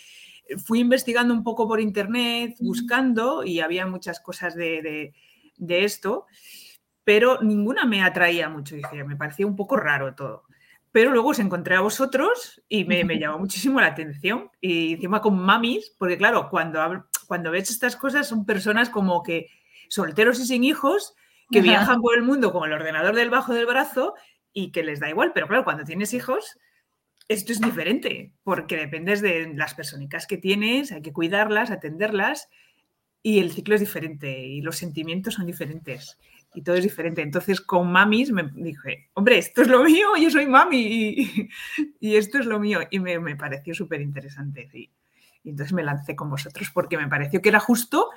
fui 0.64 0.80
investigando 0.80 1.32
un 1.32 1.42
poco 1.42 1.66
por 1.66 1.80
internet, 1.80 2.56
buscando, 2.60 3.44
y 3.44 3.60
había 3.60 3.86
muchas 3.86 4.20
cosas 4.20 4.54
de, 4.54 5.14
esto, 5.58 6.26
pero 7.04 7.40
ninguna 7.40 7.84
me 7.86 8.02
atraía 8.02 8.48
mucho. 8.48 8.74
Dije, 8.74 9.04
me 9.04 9.16
parecía 9.16 9.46
un 9.46 9.56
poco 9.56 9.76
raro 9.76 10.14
todo. 10.14 10.44
Pero 10.90 11.10
luego 11.10 11.30
os 11.30 11.38
encontré 11.38 11.76
a 11.76 11.80
vosotros 11.80 12.62
y 12.68 12.84
me, 12.84 13.04
llamó 13.18 13.38
muchísimo 13.38 13.80
la 13.80 13.86
atención. 13.86 14.50
Y 14.60 14.94
encima 14.94 15.22
con 15.22 15.38
mamis, 15.38 15.94
porque 15.98 16.18
claro, 16.18 16.50
cuando, 16.50 17.06
cuando 17.26 17.50
ves 17.50 17.70
estas 17.70 17.96
cosas 17.96 18.28
son 18.28 18.44
personas 18.44 18.90
como 18.90 19.22
que 19.22 19.48
solteros 19.88 20.38
y 20.40 20.46
sin 20.46 20.64
hijos, 20.64 21.14
que 21.50 21.60
viajan 21.60 22.00
por 22.00 22.14
el 22.14 22.22
mundo 22.22 22.52
con 22.52 22.64
el 22.66 22.72
ordenador 22.72 23.14
del 23.14 23.30
bajo 23.30 23.52
del 23.52 23.66
brazo 23.66 24.14
y 24.52 24.72
que 24.72 24.82
les 24.82 25.00
da 25.00 25.08
igual. 25.08 25.32
Pero 25.34 25.48
claro, 25.48 25.64
cuando 25.64 25.84
tienes 25.84 26.14
hijos, 26.14 26.58
esto 27.28 27.52
es 27.52 27.60
diferente, 27.60 28.32
porque 28.44 28.76
dependes 28.76 29.20
de 29.20 29.52
las 29.54 29.74
personicas 29.74 30.26
que 30.26 30.38
tienes, 30.38 30.92
hay 30.92 31.02
que 31.02 31.12
cuidarlas, 31.12 31.70
atenderlas, 31.70 32.48
y 33.22 33.38
el 33.38 33.52
ciclo 33.52 33.74
es 33.74 33.80
diferente, 33.80 34.40
y 34.40 34.60
los 34.60 34.76
sentimientos 34.76 35.34
son 35.34 35.46
diferentes, 35.46 36.18
y 36.54 36.62
todo 36.62 36.76
es 36.76 36.82
diferente. 36.82 37.22
Entonces, 37.22 37.60
con 37.60 37.90
mamis 37.90 38.32
me 38.32 38.50
dije, 38.54 39.08
hombre, 39.14 39.38
esto 39.38 39.62
es 39.62 39.68
lo 39.68 39.84
mío, 39.84 40.08
yo 40.20 40.30
soy 40.30 40.46
mami, 40.46 40.80
y, 40.80 41.48
esto 42.16 42.38
es 42.38 42.46
lo 42.46 42.58
mío, 42.58 42.80
y 42.90 42.98
me, 42.98 43.36
pareció 43.36 43.74
súper 43.74 44.00
interesante. 44.00 44.68
Y, 44.72 44.90
entonces 45.44 45.72
me 45.72 45.82
lancé 45.82 46.14
con 46.14 46.30
vosotros, 46.30 46.70
porque 46.72 46.98
me 46.98 47.08
pareció 47.08 47.40
que 47.40 47.48
era 47.48 47.60
justo 47.60 48.10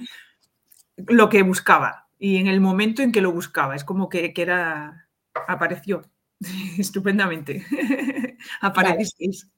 lo 0.98 1.30
que 1.30 1.44
buscaba, 1.44 2.08
y 2.18 2.38
en 2.38 2.48
el 2.48 2.60
momento 2.60 3.01
en 3.01 3.12
que 3.12 3.22
lo 3.22 3.32
buscaba, 3.32 3.75
es 3.75 3.84
como 3.84 4.10
que, 4.10 4.34
que 4.34 4.42
era, 4.42 5.08
apareció. 5.48 6.04
Estupendamente. 6.77 7.65
Aparecisteis. 8.62 9.50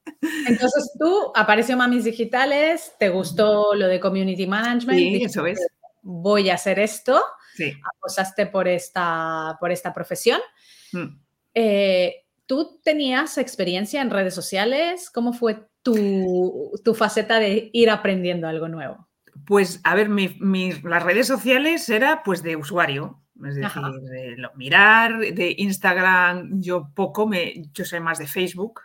Entonces 0.46 0.92
tú 0.98 1.32
apareció 1.34 1.76
Mamis 1.76 2.04
Digitales, 2.04 2.92
te 2.98 3.08
gustó 3.08 3.74
lo 3.74 3.86
de 3.86 4.00
Community 4.00 4.46
Management. 4.46 4.98
Sí, 4.98 5.22
eso 5.22 5.46
es. 5.46 5.58
Voy 6.02 6.50
a 6.50 6.54
hacer 6.54 6.78
esto. 6.78 7.20
Sí. 7.54 7.72
Apostaste 7.96 8.46
por 8.46 8.68
esta, 8.68 9.56
por 9.60 9.72
esta 9.72 9.92
profesión. 9.92 10.40
Mm. 10.92 11.20
Eh, 11.54 12.24
¿Tú 12.46 12.80
tenías 12.82 13.36
experiencia 13.36 14.00
en 14.00 14.10
redes 14.10 14.34
sociales? 14.34 15.10
¿Cómo 15.10 15.32
fue 15.32 15.68
tu, 15.82 16.72
tu 16.82 16.94
faceta 16.94 17.38
de 17.38 17.68
ir 17.72 17.90
aprendiendo 17.90 18.48
algo 18.48 18.68
nuevo? 18.68 19.08
Pues, 19.46 19.80
a 19.84 19.94
ver, 19.94 20.08
las 20.10 21.02
redes 21.02 21.26
sociales 21.26 21.88
era 21.88 22.22
pues 22.22 22.42
de 22.42 22.56
usuario. 22.56 23.22
Es 23.46 23.54
decir, 23.54 23.82
de 23.82 24.36
mirar, 24.56 25.18
de 25.18 25.54
Instagram 25.58 26.60
yo 26.60 26.90
poco, 26.94 27.26
me, 27.26 27.68
yo 27.72 27.84
soy 27.84 28.00
más 28.00 28.18
de 28.18 28.26
Facebook, 28.26 28.80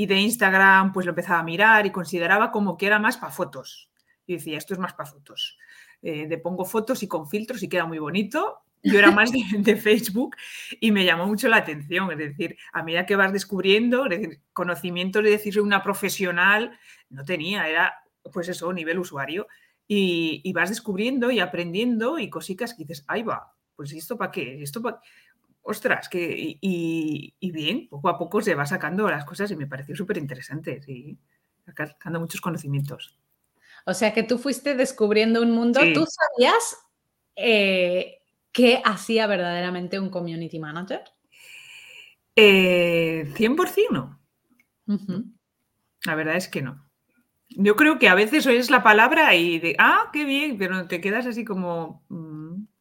y 0.00 0.06
de 0.06 0.18
Instagram 0.18 0.92
pues 0.92 1.04
lo 1.04 1.10
empezaba 1.10 1.40
a 1.40 1.42
mirar 1.42 1.84
y 1.84 1.92
consideraba 1.92 2.50
como 2.50 2.78
que 2.78 2.86
era 2.86 2.98
más 2.98 3.18
para 3.18 3.32
fotos. 3.32 3.90
Y 4.26 4.34
decía, 4.34 4.56
esto 4.56 4.72
es 4.72 4.80
más 4.80 4.94
para 4.94 5.10
fotos. 5.10 5.58
Eh, 6.00 6.26
de 6.26 6.38
pongo 6.38 6.64
fotos 6.64 7.02
y 7.02 7.08
con 7.08 7.28
filtros 7.28 7.62
y 7.62 7.68
queda 7.68 7.84
muy 7.84 7.98
bonito. 7.98 8.60
Yo 8.82 8.98
era 8.98 9.10
más 9.10 9.30
de, 9.30 9.76
Facebook 9.76 10.36
y 10.80 10.90
me 10.90 11.04
llamó 11.04 11.26
mucho 11.26 11.48
la 11.48 11.58
atención. 11.58 12.10
Es 12.12 12.16
decir, 12.16 12.56
a 12.72 12.82
medida 12.82 13.04
que 13.04 13.14
vas 13.14 13.30
descubriendo, 13.30 14.06
es 14.06 14.10
decir, 14.10 14.40
conocimientos 14.54 15.22
de 15.22 15.30
decir 15.32 15.60
una 15.60 15.82
profesional, 15.82 16.78
no 17.10 17.22
tenía, 17.24 17.68
era 17.68 17.92
pues 18.32 18.48
eso, 18.48 18.72
nivel 18.72 18.98
usuario. 18.98 19.48
Y, 19.86 20.40
y, 20.44 20.52
vas 20.54 20.70
descubriendo 20.70 21.30
y 21.30 21.40
aprendiendo 21.40 22.18
y 22.18 22.30
cositas 22.30 22.72
que 22.72 22.84
dices, 22.84 23.04
ahí 23.08 23.22
va, 23.22 23.52
pues 23.80 23.94
¿esto 23.94 24.18
para 24.18 24.30
qué? 24.30 24.62
¿Esto 24.62 24.82
para...? 24.82 25.00
Ostras, 25.62 26.10
que 26.10 26.58
y, 26.60 27.50
bien, 27.50 27.88
poco 27.88 28.10
a 28.10 28.18
poco 28.18 28.42
se 28.42 28.54
va 28.54 28.66
sacando 28.66 29.08
las 29.08 29.24
cosas 29.24 29.50
y 29.50 29.56
me 29.56 29.66
pareció 29.66 29.96
súper 29.96 30.18
interesante, 30.18 30.82
sí, 30.82 31.16
sacando 31.64 32.20
muchos 32.20 32.42
conocimientos. 32.42 33.18
O 33.86 33.94
sea 33.94 34.12
que 34.12 34.22
tú 34.22 34.36
fuiste 34.36 34.74
descubriendo 34.74 35.40
un 35.40 35.52
mundo, 35.52 35.80
¿tú 35.94 36.04
sabías 36.06 36.76
eh, 37.36 38.18
qué 38.52 38.82
hacía 38.84 39.26
verdaderamente 39.26 39.98
un 39.98 40.10
community 40.10 40.58
manager? 40.58 41.02
Eh, 42.36 43.32
100% 43.34 43.90
no. 43.92 44.20
La 46.04 46.14
verdad 46.16 46.36
es 46.36 46.48
que 46.48 46.60
no. 46.60 46.86
Yo 47.48 47.76
creo 47.76 47.98
que 47.98 48.08
a 48.08 48.14
veces 48.14 48.46
oyes 48.46 48.70
la 48.70 48.82
palabra 48.82 49.34
y 49.34 49.58
de, 49.58 49.74
ah, 49.78 50.10
qué 50.12 50.26
bien, 50.26 50.58
pero 50.58 50.86
te 50.86 51.00
quedas 51.00 51.24
así 51.24 51.46
como, 51.46 52.04
mm, 52.08 52.29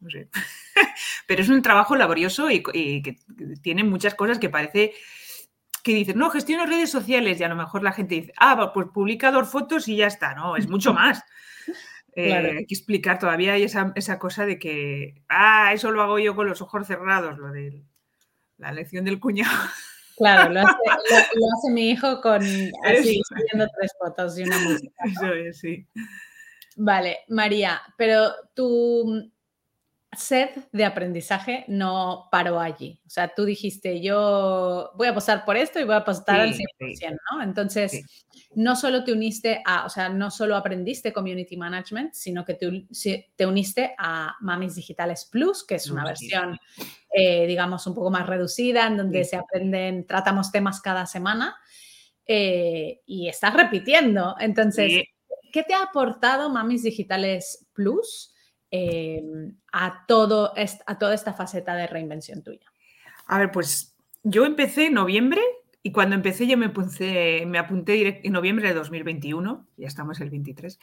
no 0.10 0.22
sé. 0.22 0.30
pero 1.28 1.42
es 1.42 1.50
un 1.50 1.62
trabajo 1.62 1.96
laborioso 1.96 2.50
y, 2.50 2.62
que 2.62 3.18
tiene 3.62 3.84
muchas 3.84 4.16
cosas 4.16 4.40
que 4.40 4.50
parece 4.50 4.94
que 5.84 5.94
dicen, 5.94 6.18
no, 6.18 6.30
gestiono 6.30 6.66
redes 6.66 6.90
sociales 6.90 7.40
y 7.40 7.44
a 7.44 7.50
lo 7.50 7.56
mejor 7.56 7.84
la 7.84 7.94
gente 7.94 8.16
dice, 8.16 8.34
ah, 8.38 8.72
pues 8.74 8.88
publica 8.94 9.32
dos 9.32 9.50
fotos 9.50 9.88
y 9.88 9.96
ya 9.96 10.08
está, 10.08 10.36
no, 10.36 10.56
es 10.56 10.68
mucho 10.68 10.94
más. 10.94 11.24
Eh, 12.16 12.34
hay 12.34 12.66
que 12.66 12.74
explicar, 12.74 13.18
todavía 13.18 13.54
hay 13.54 13.64
esa, 13.64 14.20
cosa 14.20 14.46
de 14.46 14.60
que, 14.60 15.22
ah, 15.30 15.72
eso 15.74 15.92
lo 15.92 16.02
hago 16.02 16.20
yo 16.20 16.36
con 16.36 16.48
los 16.48 16.62
ojos 16.62 16.86
cerrados, 16.86 17.38
lo 17.38 17.50
de 17.52 17.86
la 18.58 18.74
lección 18.74 19.06
del 19.06 19.22
cuñado. 19.22 19.56
Claro, 20.18 20.52
lo 20.52 20.60
hace, 20.60 20.76
mi 21.72 21.92
hijo 21.92 22.20
con 22.20 22.42
así, 22.42 23.22
subiendo 23.26 23.72
tres 23.80 23.92
fotos 23.98 24.38
y 24.38 24.44
una 24.44 24.58
música. 24.58 24.92
Eso 25.06 25.34
es, 25.34 25.60
sí. 25.60 25.88
Vale, 26.76 27.20
María, 27.30 27.82
pero 27.98 28.34
tú 28.54 29.32
sed 30.18 30.50
de 30.72 30.86
aprendizaje 30.86 31.66
no 31.68 32.28
paró 32.32 32.60
allí. 32.60 33.00
O 33.06 33.10
sea, 33.10 33.34
tú 33.36 33.46
dijiste, 33.46 34.02
yo 34.02 34.92
voy 34.96 35.08
a 35.08 35.12
apostar 35.12 35.46
por 35.46 35.56
esto 35.56 35.80
y 35.80 35.84
voy 35.84 35.94
a 35.94 36.00
apostar 36.00 36.40
al 36.40 36.54
100%, 36.54 37.18
¿no? 37.32 37.44
Entonces, 37.44 38.02
no 38.56 38.76
solo 38.76 39.04
te 39.04 39.14
uniste 39.14 39.62
a, 39.66 39.86
o 39.86 39.90
sea, 39.90 40.10
no 40.10 40.32
solo 40.32 40.56
aprendiste 40.56 41.14
Community 41.14 41.58
Management, 41.58 42.14
sino 42.14 42.44
que 42.44 42.56
te, 42.56 43.46
uniste 43.46 43.94
a 43.98 44.36
Mamis 44.42 44.76
Digitales 44.76 45.28
Plus, 45.32 45.64
que 45.64 45.76
es 45.76 45.90
una 45.92 46.04
versión, 46.04 46.58
eh, 47.14 47.46
digamos, 47.46 47.86
un 47.86 47.94
poco 47.94 48.10
más 48.10 48.26
reducida, 48.26 48.88
en 48.88 48.98
donde 48.98 49.24
se 49.26 49.36
aprenden, 49.36 50.08
tratamos 50.08 50.52
temas 50.52 50.82
cada 50.82 51.06
semana. 51.06 51.56
eh, 52.32 53.02
y 53.08 53.28
estás 53.28 53.56
repitiendo. 53.56 54.36
Entonces, 54.40 55.04
¿qué 55.52 55.64
te 55.64 55.74
ha 55.74 55.82
aportado 55.82 56.52
Mamis 56.52 56.84
Digitales 56.84 57.68
Plus 57.74 58.29
em, 58.72 59.56
a, 59.72 60.06
todo 60.08 60.54
a 60.86 61.00
toda 61.00 61.14
esta 61.14 61.34
faceta 61.34 61.76
de 61.76 61.88
reinvención 61.88 62.44
tuya? 62.44 62.66
A 63.28 63.40
ver, 63.40 63.52
pues 63.52 63.96
yo 64.24 64.46
empecé 64.46 64.88
en 64.88 64.94
noviembre 64.94 65.42
y 65.82 65.92
cuando 65.92 66.16
empecé 66.16 66.46
yo 66.46 66.58
me, 66.58 66.72
me 67.46 67.58
apunté 67.58 68.26
en 68.26 68.34
noviembre 68.34 68.68
de 68.68 68.74
2021, 68.74 69.68
ya 69.78 69.88
estamos 69.88 70.20
el 70.20 70.30
23, 70.30 70.78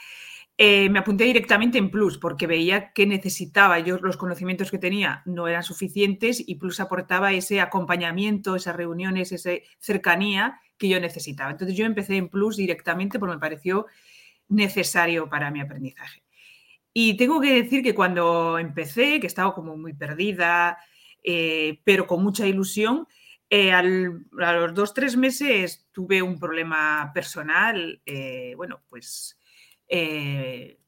eh, 0.59 0.89
me 0.89 1.01
apunté 1.01 1.25
directamente 1.25 1.77
en 1.77 1.91
Plus 1.91 2.17
porque 2.17 2.47
veía 2.47 2.93
que 2.93 3.07
necesitaba, 3.07 3.79
yo 3.79 3.99
los 3.99 4.17
conocimientos 4.17 4.71
que 4.71 4.79
tenía 4.79 5.23
no 5.27 5.49
eran 5.49 5.63
suficientes 5.63 6.43
y 6.47 6.55
Plus 6.55 6.81
aportaba 6.81 7.33
ese 7.33 7.61
acompañamiento, 7.61 8.57
esas 8.57 8.75
reuniones, 8.75 9.33
esa 9.33 9.51
cercanía 9.79 10.61
que 10.79 10.89
yo 10.89 10.99
necesitaba. 10.99 11.51
Entonces 11.51 11.77
yo 11.77 11.85
empecé 11.85 12.17
en 12.17 12.31
Plus 12.31 12.57
directamente 12.57 13.19
porque 13.19 13.35
me 13.35 13.41
pareció 13.41 13.87
necesario 14.49 15.29
para 15.29 15.51
mi 15.51 15.61
aprendizaje. 15.61 16.23
Y 16.99 17.15
tengo 17.19 17.43
que 17.43 17.63
decir 17.63 17.83
que 17.83 17.95
cuando 17.95 18.59
empecé, 18.59 19.21
que 19.21 19.27
estaba 19.27 19.55
como 19.55 19.77
muy 19.77 19.93
perdida, 19.93 20.79
eh, 21.23 21.83
pero 21.85 22.07
con 22.07 22.25
mucha 22.25 22.47
ilusión, 22.47 23.07
eh, 23.51 23.71
a 23.71 23.83
los 23.83 24.73
dos, 24.73 24.95
tres 24.95 25.15
meses 25.15 25.87
tuve 25.93 26.23
un 26.23 26.39
problema 26.39 27.11
personal, 27.13 28.01
bueno, 28.57 28.81
pues 28.89 29.39
eh, 29.89 30.79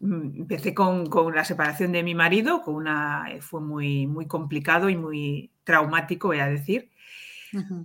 mm, 0.00 0.40
empecé 0.40 0.74
con, 0.74 1.08
la 1.32 1.44
separación 1.44 1.92
de 1.92 2.02
mi 2.02 2.16
marido, 2.16 2.62
con 2.62 2.74
una, 2.74 3.26
eh, 3.30 3.40
fue 3.40 3.60
muy, 3.60 4.08
muy 4.08 4.26
complicado 4.26 4.88
y 4.88 4.96
muy 4.96 5.52
traumático, 5.62 6.26
voy 6.26 6.40
a 6.40 6.48
decir, 6.48 6.90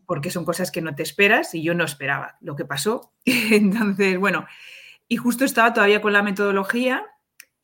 porque 0.07 0.31
son 0.31 0.45
cosas 0.45 0.71
que 0.71 0.81
no 0.81 0.95
te 0.95 1.03
esperas 1.03 1.53
y 1.53 1.61
yo 1.61 1.75
no 1.75 1.83
esperaba 1.83 2.37
lo 2.41 2.55
que 2.55 2.65
pasó. 2.65 3.13
Entonces, 3.25 4.17
bueno, 4.17 4.47
y 5.07 5.17
justo 5.17 5.45
estaba 5.45 5.73
todavía 5.73 6.01
con 6.01 6.11
la 6.11 6.23
metodología 6.23 7.05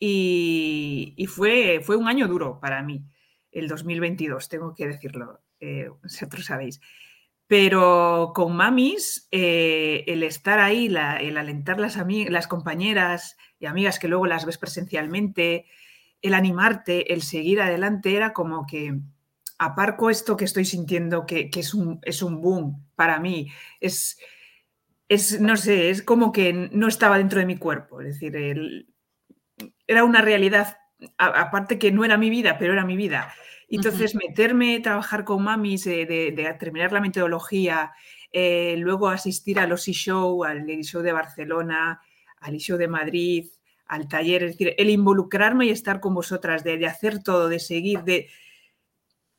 y, 0.04 1.26
fue, 1.28 1.80
fue 1.80 1.94
un 1.94 2.08
año 2.08 2.26
duro 2.26 2.58
para 2.58 2.82
mí, 2.82 3.04
el 3.52 3.68
2022, 3.68 4.48
tengo 4.48 4.74
que 4.74 4.88
decirlo, 4.88 5.40
eh, 5.60 5.90
vosotros 6.02 6.46
sabéis. 6.46 6.80
Pero 7.46 8.32
con 8.34 8.56
mamis, 8.56 9.28
eh, 9.30 10.02
el 10.08 10.24
estar 10.24 10.58
ahí, 10.58 10.86
el 10.86 11.36
alentar 11.36 11.78
las, 11.78 11.96
las 12.28 12.48
compañeras 12.48 13.36
y 13.60 13.66
amigas 13.66 14.00
que 14.00 14.08
luego 14.08 14.26
las 14.26 14.44
ves 14.44 14.58
presencialmente, 14.58 15.66
el 16.20 16.34
animarte, 16.34 17.12
el 17.12 17.22
seguir 17.22 17.60
adelante, 17.60 18.16
era 18.16 18.32
como 18.32 18.66
que 18.66 18.98
aparco 19.58 20.10
esto 20.10 20.36
que 20.36 20.46
estoy 20.46 20.64
sintiendo, 20.64 21.26
que, 21.26 21.48
es, 21.54 21.74
un, 21.74 22.00
es, 22.02 22.22
un, 22.22 22.40
boom 22.40 22.88
para 22.96 23.20
mí. 23.20 23.52
Es, 23.78 24.18
es, 25.08 25.40
no 25.40 25.56
sé, 25.56 25.90
es 25.90 26.02
como 26.02 26.32
que 26.32 26.52
no 26.72 26.88
estaba 26.88 27.18
dentro 27.18 27.38
de 27.38 27.46
mi 27.46 27.56
cuerpo. 27.56 28.00
Es 28.00 28.18
decir, 28.18 28.91
era 29.86 30.04
una 30.04 30.20
realidad, 30.20 30.78
aparte 31.18 31.78
que 31.78 31.92
no 31.92 32.04
era 32.04 32.16
mi 32.16 32.30
vida, 32.30 32.56
pero 32.58 32.72
era 32.72 32.84
mi 32.84 32.96
vida. 32.96 33.32
Entonces, 33.68 34.14
meterme, 34.14 34.80
trabajar 34.80 35.24
con 35.24 35.42
mamis, 35.42 35.86
eh, 35.86 36.04
de, 36.04 36.56
terminar 36.60 36.92
la 36.92 37.00
metodología, 37.00 37.92
eh, 38.30 38.76
luego 38.78 39.08
asistir 39.08 39.58
a 39.58 39.66
los 39.66 39.88
e-show, 39.88 40.44
al 40.44 40.68
e-show 40.68 41.00
de 41.00 41.12
Barcelona, 41.12 42.00
al 42.40 42.54
e-show 42.54 42.76
de 42.76 42.88
Madrid, 42.88 43.46
al 43.86 44.08
taller, 44.08 44.42
es 44.42 44.52
decir, 44.52 44.74
el 44.76 44.90
involucrarme 44.90 45.66
y 45.66 45.70
estar 45.70 46.00
con 46.00 46.14
vosotras, 46.14 46.64
de, 46.64 46.84
hacer 46.86 47.22
todo, 47.22 47.48
de 47.48 47.58
seguir, 47.60 48.04
de, 48.04 48.28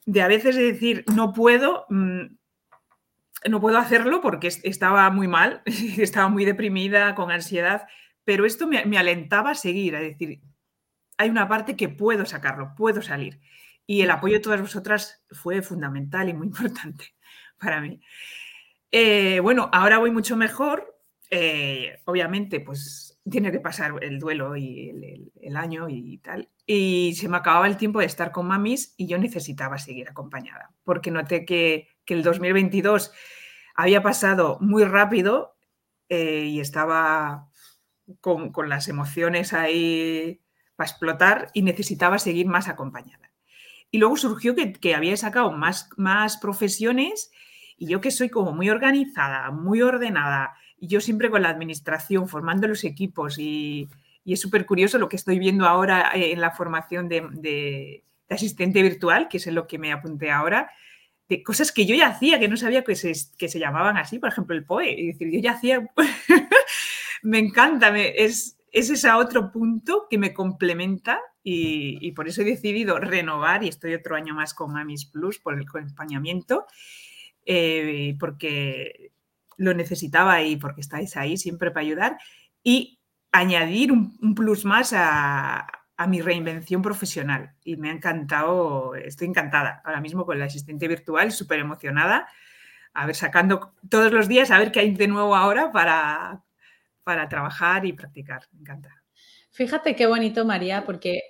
de 0.05 0.21
a 0.21 0.27
veces 0.27 0.55
decir, 0.55 1.05
no 1.13 1.31
puedo, 1.31 1.85
mm, 1.89 2.23
no 3.49 3.61
puedo 3.61 3.77
hacerlo 3.77 4.21
porque 4.21 4.47
estaba 4.47 5.09
muy 5.11 5.27
mal, 5.27 5.61
estaba 5.97 6.29
muy 6.29 6.45
deprimida, 6.45 7.13
con 7.13 7.31
ansiedad, 7.31 7.87
pero 8.23 8.45
esto 8.45 8.67
me, 8.67 8.85
me 8.85 8.97
alentaba 8.97 9.51
a 9.51 9.55
seguir, 9.55 9.95
a 9.95 9.99
decir, 9.99 10.41
hay 11.17 11.29
una 11.29 11.47
parte 11.47 11.75
que 11.75 11.89
puedo 11.89 12.25
sacarlo, 12.25 12.73
puedo 12.75 13.01
salir. 13.01 13.39
Y 13.85 14.01
el 14.01 14.11
apoyo 14.11 14.35
de 14.35 14.39
todas 14.39 14.61
vosotras 14.61 15.25
fue 15.31 15.61
fundamental 15.61 16.29
y 16.29 16.33
muy 16.33 16.47
importante 16.47 17.15
para 17.59 17.81
mí. 17.81 18.01
Eh, 18.91 19.39
bueno, 19.39 19.69
ahora 19.73 19.97
voy 19.97 20.11
mucho 20.11 20.37
mejor. 20.37 20.95
Eh, 21.29 21.99
obviamente, 22.05 22.59
pues 22.59 23.19
tiene 23.29 23.51
que 23.51 23.59
pasar 23.59 23.95
el 24.03 24.19
duelo 24.19 24.55
y 24.55 25.29
el, 25.41 25.57
año 25.57 25.87
y 25.89 26.17
tal. 26.19 26.49
Y 26.65 27.15
se 27.15 27.27
me 27.27 27.37
acababa 27.37 27.67
el 27.67 27.77
tiempo 27.77 27.99
de 27.99 28.05
estar 28.05 28.31
con 28.31 28.47
mamis 28.47 28.93
y 28.97 29.07
yo 29.07 29.17
necesitaba 29.17 29.77
seguir 29.77 30.09
acompañada, 30.09 30.71
porque 30.83 31.09
noté 31.09 31.45
que, 31.45 31.87
que 32.05 32.13
el 32.13 32.23
2022 32.23 33.11
había 33.75 34.03
pasado 34.03 34.57
muy 34.61 34.83
rápido 34.83 35.55
eh, 36.09 36.45
y 36.45 36.59
estaba 36.59 37.49
con, 38.21 38.51
con 38.51 38.69
las 38.69 38.87
emociones 38.87 39.53
ahí 39.53 40.41
para 40.75 40.89
explotar 40.89 41.49
y 41.53 41.61
necesitaba 41.61 42.19
seguir 42.19 42.47
más 42.47 42.67
acompañada. 42.67 43.31
Y 43.93 43.99
luego 43.99 44.17
surgió 44.17 44.55
que, 44.55 44.95
había 44.95 45.15
sacado 45.17 45.51
más, 45.51 45.87
más 45.97 46.37
profesiones 46.37 47.31
y 47.77 47.87
yo 47.87 48.01
que 48.01 48.09
soy 48.09 48.29
como 48.29 48.51
muy 48.51 48.71
organizada, 48.71 49.51
muy 49.51 49.83
ordenada, 49.83 50.55
y 50.79 50.87
yo 50.87 50.99
siempre 50.99 51.29
con 51.29 51.43
la 51.43 51.49
administración, 51.49 52.27
formando 52.27 52.67
los 52.67 52.83
equipos 52.85 53.37
y, 53.37 53.87
es 54.25 54.39
súper 54.41 54.65
curioso 54.65 54.97
lo 54.97 55.09
que 55.09 55.17
estoy 55.17 55.37
viendo 55.37 55.67
ahora 55.67 56.11
eh, 56.15 56.31
en 56.31 56.41
la 56.41 56.51
formación 56.51 57.07
de, 57.07 58.03
asistente 58.29 58.81
virtual, 58.81 59.27
que 59.27 59.37
es 59.37 59.45
en 59.45 59.53
lo 59.53 59.67
que 59.67 59.77
me 59.77 59.91
apunté 59.91 60.31
ahora, 60.31 60.71
de 61.29 61.43
cosas 61.43 61.71
que 61.71 61.85
yo 61.85 61.93
ya 61.93 62.07
hacía, 62.07 62.39
que 62.39 62.47
no 62.47 62.57
sabía 62.57 62.83
que 62.83 62.95
se, 62.95 63.13
que 63.37 63.47
se 63.47 63.59
llamaban 63.59 63.97
así, 63.97 64.17
por 64.17 64.29
ejemplo, 64.29 64.55
el 64.55 64.65
POE. 64.65 65.09
Es 65.09 65.19
decir, 65.19 65.31
yo 65.31 65.39
ya 65.39 65.51
hacía, 65.51 65.87
me 67.23 67.39
encanta, 67.39 67.97
es, 67.97 68.57
es 68.71 68.89
ese 68.89 69.11
otro 69.11 69.51
punto 69.51 70.07
que 70.09 70.17
me 70.17 70.33
complementa 70.33 71.19
y, 71.43 72.11
por 72.13 72.27
eso 72.27 72.41
he 72.41 72.45
decidido 72.45 72.99
renovar 72.99 73.63
y 73.63 73.67
estoy 73.67 73.93
otro 73.93 74.15
año 74.15 74.33
más 74.33 74.53
con 74.53 74.71
Mamis 74.71 75.05
Plus 75.05 75.39
por 75.39 75.53
el 75.53 75.65
acompañamiento, 75.67 76.65
eh, 77.45 78.15
porque 78.19 79.11
lo 79.57 79.73
necesitaba 79.73 80.41
y 80.41 80.55
porque 80.55 80.81
estáis 80.81 81.17
ahí 81.17 81.37
siempre 81.37 81.71
para 81.71 81.85
ayudar 81.85 82.17
y 82.63 82.99
añadir 83.31 83.91
un, 83.91 84.35
plus 84.35 84.63
más 84.63 84.93
a, 84.95 85.67
mi 86.07 86.21
reinvención 86.21 86.81
profesional. 86.81 87.55
Y 87.63 87.77
me 87.77 87.89
ha 87.89 87.93
encantado, 87.93 88.95
estoy 88.95 89.27
encantada 89.27 89.81
ahora 89.85 90.01
mismo 90.01 90.25
con 90.25 90.37
la 90.37 90.45
asistente 90.45 90.87
virtual, 90.87 91.31
súper 91.31 91.59
emocionada, 91.59 92.27
a 92.93 93.05
ver, 93.05 93.15
sacando 93.15 93.73
todos 93.89 94.11
los 94.11 94.27
días, 94.27 94.51
a 94.51 94.59
ver 94.59 94.71
qué 94.71 94.81
hay 94.81 94.93
de 94.93 95.07
nuevo 95.07 95.35
ahora 95.35 95.71
para, 95.71 96.43
para 97.03 97.27
trabajar 97.27 97.85
y 97.85 97.93
practicar. 97.93 98.43
Me 98.51 98.61
encanta. 98.61 98.89
Fíjate 99.51 99.95
qué 99.95 100.07
bonito, 100.07 100.45
María, 100.45 100.83
porque 100.85 101.21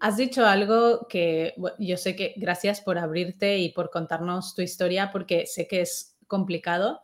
Has 0.00 0.16
dicho 0.16 0.46
algo 0.46 1.08
que 1.08 1.54
yo 1.78 1.96
sé 1.96 2.14
que 2.14 2.34
gracias 2.36 2.80
por 2.80 2.98
abrirte 2.98 3.58
y 3.58 3.72
por 3.72 3.90
contarnos 3.90 4.54
tu 4.54 4.62
historia, 4.62 5.10
porque 5.10 5.46
sé 5.46 5.66
que 5.66 5.80
es 5.80 6.16
complicado, 6.28 7.00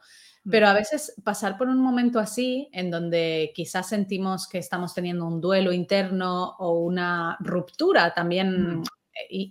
pero 0.48 0.68
a 0.68 0.74
veces 0.74 1.14
pasar 1.24 1.56
por 1.56 1.68
un 1.68 1.78
momento 1.78 2.20
así, 2.20 2.68
en 2.72 2.90
donde 2.90 3.50
quizás 3.54 3.88
sentimos 3.88 4.46
que 4.46 4.58
estamos 4.58 4.94
teniendo 4.94 5.26
un 5.26 5.40
duelo 5.40 5.72
interno 5.72 6.54
o 6.58 6.78
una 6.80 7.36
ruptura 7.40 8.14
también 8.14 8.82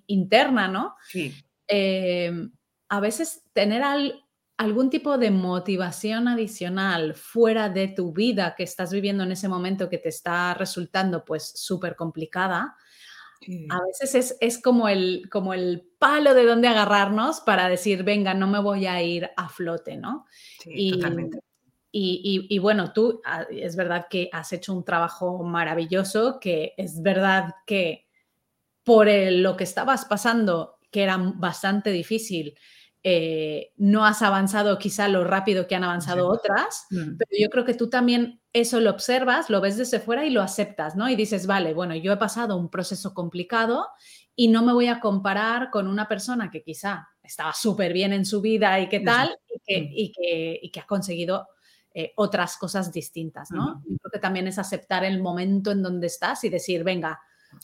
interna, 0.08 0.68
¿no? 0.68 0.96
Sí. 1.10 1.34
Em, 1.68 2.52
a 2.90 3.00
veces 3.00 3.44
tener 3.54 3.84
algún 4.64 4.90
tipo 4.90 5.18
de 5.18 5.30
motivación 5.30 6.28
adicional 6.28 7.16
fuera 7.16 7.70
de 7.70 7.90
tu 7.90 8.14
vida 8.14 8.56
que 8.56 8.64
estás 8.64 8.92
viviendo 8.92 9.24
en 9.24 9.32
ese 9.34 9.48
momento 9.48 9.90
que 9.90 9.98
te 9.98 10.10
está 10.10 10.54
resultando 10.54 11.24
pues 11.26 11.52
súper 11.56 11.96
complicada, 11.96 12.78
a 13.70 13.82
veces 13.86 14.38
es, 14.40 14.62
como, 14.62 14.88
el, 14.88 15.28
como 15.30 15.54
el 15.54 15.86
palo 16.00 16.34
de 16.34 16.46
donde 16.46 16.68
agarrarnos 16.68 17.42
para 17.42 17.68
decir, 17.68 18.04
venga, 18.04 18.34
no 18.34 18.48
me 18.48 18.60
voy 18.60 18.86
a 18.86 19.02
ir 19.02 19.30
a 19.36 19.50
flote, 19.50 19.98
¿no? 19.98 20.26
Sí, 20.62 20.72
y, 20.74 20.92
totalmente. 20.94 21.40
Y, 21.92 22.58
bueno, 22.60 22.92
tú 22.92 23.22
ah, 23.26 23.46
es 23.52 23.76
verdad 23.76 24.08
que 24.10 24.30
has 24.32 24.52
hecho 24.54 24.74
un 24.74 24.84
trabajo 24.84 25.44
maravilloso, 25.44 26.40
que 26.40 26.74
es 26.78 27.02
verdad 27.02 27.54
que 27.68 28.08
por 28.84 29.08
lo 29.08 29.56
que 29.56 29.64
estabas 29.64 30.06
pasando, 30.06 30.80
que 30.90 31.04
era 31.04 31.18
bastante 31.18 31.92
difícil, 31.92 32.58
eh, 33.06 33.74
no 33.76 34.06
has 34.06 34.22
avanzado 34.22 34.80
quizá 34.80 35.10
lo 35.10 35.26
rápido 35.26 35.68
que 35.68 35.76
han 35.76 35.84
avanzado 35.84 36.30
otras, 36.30 36.86
mm. 36.90 37.18
pero 37.18 37.32
yo 37.38 37.50
creo 37.50 37.66
que 37.66 37.74
tú 37.74 37.90
también 37.90 38.40
eso 38.54 38.80
lo 38.80 38.92
observas, 38.92 39.50
lo 39.50 39.60
ves 39.60 39.76
desde 39.76 40.00
fuera 40.00 40.24
y 40.24 40.30
lo 40.30 40.42
aceptas, 40.42 40.96
¿no? 40.96 41.10
Y 41.10 41.18
dices, 41.18 41.46
vale, 41.46 41.74
bueno, 41.74 41.96
yo 41.96 42.14
he 42.14 42.18
pasado 42.18 42.56
un 42.56 42.70
proceso 42.70 43.14
complicado 43.14 43.88
y 44.38 44.48
no 44.48 44.64
me 44.64 44.72
voy 44.72 44.88
a 44.88 45.02
comparar 45.02 45.70
con 45.70 45.88
una 45.88 46.08
persona 46.08 46.50
que 46.50 46.64
quizá 46.64 47.10
estaba 47.22 47.54
súper 47.54 47.92
bien 47.92 48.14
en 48.14 48.26
su 48.26 48.40
vida 48.40 48.80
y 48.80 48.88
qué 48.88 49.02
tal, 49.02 49.36
y 49.50 49.60
que, 50.14 50.62
y 50.62 50.72
que, 50.72 50.80
ha 50.80 50.88
conseguido 50.88 51.50
eh, 51.94 52.14
otras 52.16 52.56
cosas 52.56 52.92
distintas, 52.94 53.52
¿no? 53.52 53.84
creo 53.84 54.12
que 54.14 54.20
también 54.20 54.48
es 54.48 54.58
aceptar 54.58 55.04
el 55.04 55.22
momento 55.22 55.72
en 55.72 55.84
donde 55.84 56.08
estás 56.08 56.44
y 56.46 56.50
decir, 56.50 56.86
venga, 56.86 57.20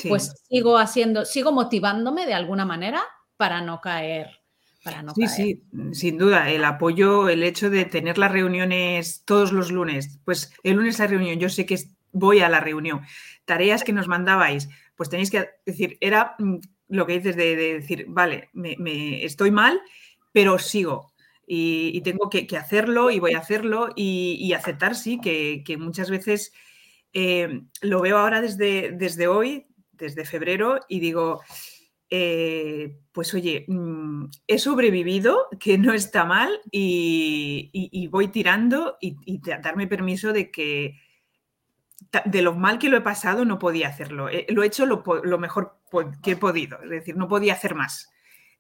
pues 0.08 0.44
sigo 0.50 0.78
haciendo, 0.78 1.24
sigo 1.24 1.54
motivándome 1.54 2.26
de 2.26 2.34
alguna 2.34 2.66
manera 2.66 3.02
para 3.38 3.62
no 3.62 3.80
caer 3.80 4.39
para 4.84 5.04
no 5.04 5.14
Sí, 5.14 5.28
sí, 5.28 5.64
sin 5.94 6.18
duda. 6.18 6.50
El 6.50 6.64
apoyo, 6.64 7.30
el 7.30 7.44
hecho 7.44 7.70
de 7.70 7.86
tener 7.86 8.18
las 8.18 8.32
reuniones 8.32 9.24
todos 9.26 9.52
los 9.52 9.72
lunes. 9.72 10.20
Pues 10.26 10.54
el 10.64 10.78
lunes 10.78 11.00
la 11.00 11.08
reunión, 11.08 11.40
yo 11.40 11.50
sé 11.50 11.66
que 11.66 11.78
voy 12.12 12.40
a 12.40 12.50
la 12.50 12.60
reunión. 12.60 13.02
Tareas 13.46 13.84
que 13.84 13.94
nos 13.94 14.08
mandabais, 14.08 14.70
pues 14.96 15.10
tenéis 15.10 15.32
que 15.32 15.50
decir, 15.66 15.98
era 16.02 16.36
mm, 16.40 16.58
lo 16.90 17.06
que 17.06 17.14
dices 17.14 17.36
de, 17.36 17.56
decir, 17.56 18.06
vale, 18.08 18.50
me, 18.54 19.24
estoy 19.24 19.52
mal, 19.52 19.82
pero 20.32 20.60
sigo. 20.60 21.14
Y, 21.52 22.02
tengo 22.02 22.30
que, 22.30 22.46
hacerlo 22.58 23.10
y 23.10 23.20
voy 23.20 23.34
a 23.34 23.40
hacerlo 23.40 23.90
y, 23.96 24.54
aceptar, 24.54 24.96
sí, 24.96 25.20
que, 25.20 25.78
muchas 25.80 26.10
veces 26.10 26.54
eh, 27.14 27.62
lo 27.82 28.02
veo 28.02 28.18
ahora 28.18 28.40
desde, 28.42 28.92
desde 28.92 29.28
hoy, 29.28 29.66
desde 29.94 30.26
febrero, 30.26 30.80
y 30.88 31.00
digo, 31.00 31.42
eh, 32.12 32.98
pues 33.12 33.34
oye, 33.34 33.66
mm, 33.68 34.26
he 34.48 34.58
sobrevivido, 34.58 35.48
que 35.60 35.78
no 35.78 35.94
está 35.94 36.26
mal, 36.26 36.60
y, 36.72 38.08
voy 38.12 38.30
tirando 38.30 38.98
y, 39.00 39.40
darme 39.62 39.88
permiso 39.88 40.34
de 40.34 40.50
que 40.52 41.00
de 42.26 42.42
lo 42.42 42.56
mal 42.56 42.80
que 42.80 42.90
lo 42.90 42.98
he 42.98 43.02
pasado 43.02 43.46
no 43.46 43.60
podía 43.60 43.90
hacerlo. 43.90 44.30
Eh, 44.30 44.48
lo 44.50 44.64
he 44.64 44.68
hecho 44.68 44.86
lo, 44.86 45.38
mejor 45.38 45.78
que 46.24 46.32
he 46.32 46.36
podido, 46.36 46.82
es 46.82 46.90
decir, 46.90 47.16
no 47.16 47.28
podía 47.28 47.54
hacer 47.54 47.76
más. 47.76 48.12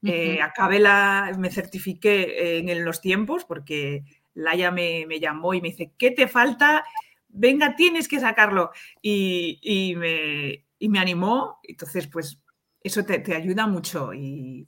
Eh, 0.02 0.42
acabé 0.42 0.80
la, 0.80 1.36
me 1.38 1.50
certifiqué 1.50 2.60
en, 2.60 2.86
los 2.86 3.02
tiempos 3.02 3.44
porque 3.44 4.04
Laia 4.34 4.72
me, 4.72 5.06
me, 5.08 5.20
llamó 5.20 5.54
y 5.54 5.62
me 5.62 5.70
dice, 5.70 5.92
¿qué 5.98 6.12
te 6.12 6.28
falta? 6.28 6.86
Venga, 7.30 7.76
tienes 7.76 8.08
que 8.08 8.20
sacarlo. 8.20 8.72
Y, 9.02 9.94
me, 9.98 10.66
y 10.78 10.90
me 10.90 11.00
animó. 11.00 11.60
Entonces, 11.64 12.08
pues 12.08 12.42
eso 12.90 13.06
te, 13.06 13.36
ayuda 13.36 13.68
mucho. 13.68 14.14
Y, 14.14 14.68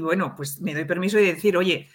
bueno, 0.00 0.34
pues 0.36 0.60
me 0.60 0.74
doy 0.74 0.84
permiso 0.84 1.16
de 1.16 1.34
decir, 1.34 1.56
oye, 1.56 1.88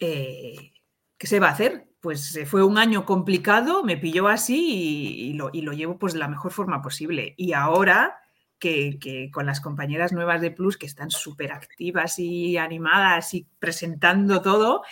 eh, 0.00 0.72
¿qué 1.16 1.26
se 1.26 1.40
va 1.40 1.48
a 1.48 1.52
hacer? 1.52 1.88
Pues 2.00 2.38
fue 2.46 2.62
un 2.62 2.76
año 2.76 3.06
complicado, 3.06 3.82
me 3.82 3.96
pilló 3.96 4.28
así 4.28 5.30
y, 5.30 5.32
lo, 5.34 5.50
llevo 5.50 5.98
pues 5.98 6.12
de 6.12 6.18
la 6.18 6.28
mejor 6.28 6.52
forma 6.52 6.82
posible. 6.82 7.34
Y 7.38 7.54
ahora 7.54 8.18
que, 8.58 9.30
con 9.32 9.46
las 9.46 9.60
compañeras 9.60 10.12
nuevas 10.12 10.40
de 10.40 10.50
Plus, 10.50 10.76
que 10.76 10.86
están 10.86 11.10
súper 11.10 11.52
activas 11.52 12.18
y 12.18 12.56
animadas 12.56 13.34
y 13.34 13.46
presentando 13.58 14.42
todo, 14.42 14.82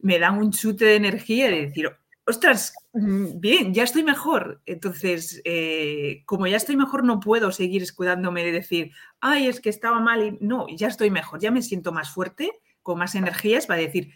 me 0.00 0.18
dan 0.18 0.38
un 0.38 0.52
chute 0.52 0.84
de 0.84 0.96
energía 0.96 1.50
de 1.50 1.66
decir, 1.66 1.90
ostras, 2.26 2.74
mm, 2.92 3.40
bien, 3.40 3.74
ya 3.74 3.82
estoy 3.84 4.04
mejor. 4.04 4.62
Entonces, 4.66 5.40
eh, 5.44 6.22
como 6.26 6.46
ya 6.46 6.56
estoy 6.56 6.76
mejor, 6.76 7.04
no 7.04 7.20
puedo 7.20 7.52
seguir 7.52 7.82
escudándome 7.82 8.44
de 8.44 8.52
decir, 8.52 8.92
ay, 9.20 9.48
es 9.48 9.60
que 9.60 9.70
estaba 9.70 10.00
mal 10.00 10.22
y 10.22 10.38
no, 10.40 10.66
ya 10.68 10.88
estoy 10.88 11.10
mejor, 11.10 11.40
ya 11.40 11.50
me 11.50 11.62
siento 11.62 11.92
más 11.92 12.12
fuerte, 12.12 12.50
con 12.82 12.98
más 12.98 13.14
energías 13.14 13.66
para 13.66 13.80
decir, 13.80 14.12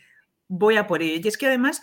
voy 0.48 0.76
a 0.76 0.86
por 0.86 1.02
ello. 1.02 1.20
Y 1.22 1.28
es 1.28 1.38
que 1.38 1.46
además 1.46 1.82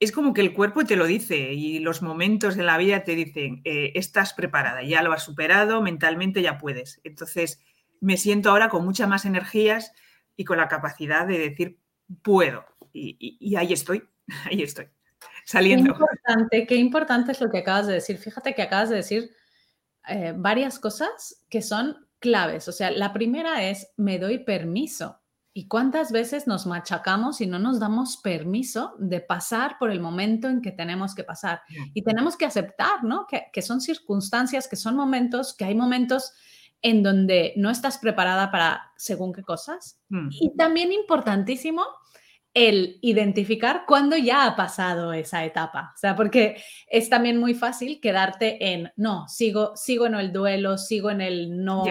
es 0.00 0.12
como 0.12 0.32
que 0.32 0.40
el 0.42 0.54
cuerpo 0.54 0.84
te 0.84 0.96
lo 0.96 1.06
dice 1.06 1.52
y 1.52 1.80
los 1.80 2.02
momentos 2.02 2.56
de 2.56 2.62
la 2.62 2.78
vida 2.78 3.04
te 3.04 3.14
dicen, 3.16 3.60
eh, 3.64 3.92
estás 3.96 4.34
preparada, 4.34 4.82
ya 4.82 5.02
lo 5.02 5.12
has 5.12 5.24
superado, 5.24 5.82
mentalmente 5.82 6.42
ya 6.42 6.58
puedes. 6.58 7.00
Entonces, 7.04 7.60
me 8.00 8.16
siento 8.16 8.50
ahora 8.50 8.68
con 8.68 8.84
muchas 8.84 9.08
más 9.08 9.24
energías 9.24 9.92
y 10.36 10.44
con 10.44 10.58
la 10.58 10.68
capacidad 10.68 11.26
de 11.26 11.38
decir, 11.38 11.80
puedo. 12.22 12.64
y 12.92 13.56
ahí 13.56 13.72
estoy, 13.72 14.04
ahí 14.46 14.62
estoy 14.62 14.88
saliendo. 15.48 15.94
Qué 15.94 15.98
importante, 15.98 16.66
qué 16.66 16.76
importante 16.76 17.32
es 17.32 17.40
lo 17.40 17.50
que 17.50 17.58
acabas 17.58 17.86
de 17.86 17.94
decir. 17.94 18.18
Fíjate 18.18 18.54
que 18.54 18.60
acabas 18.60 18.90
de 18.90 18.96
decir 18.96 19.30
eh, 20.06 20.34
varias 20.36 20.78
cosas 20.78 21.42
que 21.48 21.62
son 21.62 22.06
claves. 22.18 22.68
O 22.68 22.72
sea, 22.72 22.90
la 22.90 23.14
primera 23.14 23.64
es, 23.64 23.88
me 23.96 24.18
doy 24.18 24.40
permiso. 24.44 25.22
¿Y 25.54 25.66
cuántas 25.66 26.12
veces 26.12 26.46
nos 26.46 26.66
machacamos 26.66 27.40
y 27.40 27.46
no 27.46 27.58
nos 27.58 27.80
damos 27.80 28.18
permiso 28.18 28.94
de 28.98 29.22
pasar 29.22 29.78
por 29.78 29.90
el 29.90 30.00
momento 30.00 30.48
en 30.48 30.60
que 30.60 30.70
tenemos 30.70 31.14
que 31.14 31.24
pasar? 31.24 31.62
Y 31.94 32.02
tenemos 32.02 32.36
que 32.36 32.44
aceptar, 32.44 33.02
¿no? 33.02 33.26
Que, 33.26 33.46
que 33.50 33.62
son 33.62 33.80
circunstancias, 33.80 34.68
que 34.68 34.76
son 34.76 34.96
momentos, 34.96 35.56
que 35.56 35.64
hay 35.64 35.74
momentos 35.74 36.34
en 36.82 37.02
donde 37.02 37.54
no 37.56 37.70
estás 37.70 37.96
preparada 37.96 38.50
para 38.50 38.92
según 38.98 39.32
qué 39.32 39.42
cosas. 39.42 39.98
Mm. 40.10 40.28
Y 40.30 40.56
también 40.56 40.92
importantísimo, 40.92 41.82
el 42.54 42.98
identificar 43.02 43.84
cuándo 43.86 44.16
ya 44.16 44.46
ha 44.46 44.56
pasado 44.56 45.12
esa 45.12 45.44
etapa. 45.44 45.92
O 45.94 45.98
sea, 45.98 46.16
porque 46.16 46.62
es 46.88 47.08
también 47.08 47.38
muy 47.38 47.54
fácil 47.54 48.00
quedarte 48.00 48.72
en, 48.72 48.92
no, 48.96 49.28
sigo, 49.28 49.76
sigo 49.76 50.06
en 50.06 50.14
el 50.14 50.32
duelo, 50.32 50.78
sigo 50.78 51.10
en 51.10 51.20
el 51.20 51.64
no, 51.64 51.84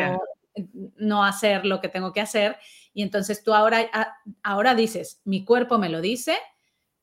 no 0.98 1.24
hacer 1.24 1.66
lo 1.66 1.80
que 1.80 1.90
tengo 1.90 2.12
que 2.12 2.22
hacer. 2.22 2.58
Y 2.94 3.04
entonces 3.04 3.44
tú 3.44 3.54
ahora, 3.54 3.88
ah, 3.94 4.14
ahora 4.44 4.76
dices, 4.76 5.22
mi 5.24 5.46
cuerpo 5.46 5.78
me 5.78 5.90
lo 5.90 6.02
dice, 6.02 6.38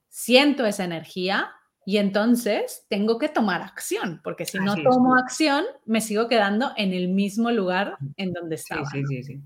siento 0.09 0.67
esa 0.67 0.85
energía 0.85 1.51
y 1.87 1.99
entonces 1.99 2.87
tengo 2.89 3.19
que 3.19 3.29
tomar 3.29 3.63
acción, 3.63 4.21
porque 4.25 4.47
si 4.47 4.59
no 4.59 4.75
tomo 4.75 5.17
acción, 5.17 5.65
me 5.85 6.01
sigo 6.01 6.29
quedando 6.29 6.73
en 6.77 6.93
el 6.93 7.09
mismo 7.09 7.51
lugar 7.51 7.99
en 8.17 8.33
donde 8.33 8.57
estaba. 8.57 8.89
Sí, 8.91 9.03
sí, 9.07 9.23
sí. 9.23 9.41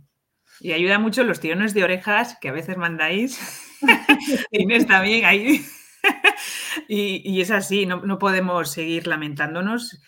Y 0.60 0.72
ayuda 0.72 0.98
mucho 0.98 1.24
los 1.24 1.40
tirones 1.40 1.74
de 1.74 1.84
orejas 1.84 2.36
que 2.40 2.48
a 2.48 2.52
veces 2.52 2.76
mandáis. 2.76 3.40
Inés 4.50 4.86
también 4.86 5.24
ahí. 5.24 5.64
y, 6.88 7.40
es 7.40 7.50
así, 7.50 7.86
no, 7.86 8.18
podemos 8.18 8.70
seguir 8.70 9.06
lamentándonos. 9.06 10.00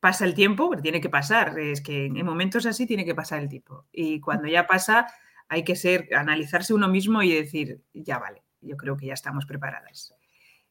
Pasa 0.00 0.24
el 0.24 0.34
tiempo, 0.34 0.70
pero 0.70 0.82
tiene 0.82 1.00
que 1.00 1.10
pasar. 1.10 1.58
Es 1.58 1.80
que 1.80 2.06
en 2.06 2.24
momentos 2.24 2.66
así 2.66 2.86
tiene 2.86 3.04
que 3.04 3.14
pasar 3.14 3.40
el 3.40 3.48
tiempo. 3.48 3.86
Y 3.92 4.20
cuando 4.20 4.46
ya 4.46 4.66
pasa, 4.66 5.06
hay 5.48 5.64
que 5.64 5.74
ser, 5.74 6.08
analizarse 6.14 6.74
uno 6.74 6.88
mismo 6.88 7.22
y 7.22 7.32
decir, 7.32 7.80
ya 7.92 8.18
vale, 8.18 8.42
yo 8.60 8.76
creo 8.76 8.96
que 8.96 9.06
ya 9.06 9.14
estamos 9.14 9.46
preparadas. 9.46 10.14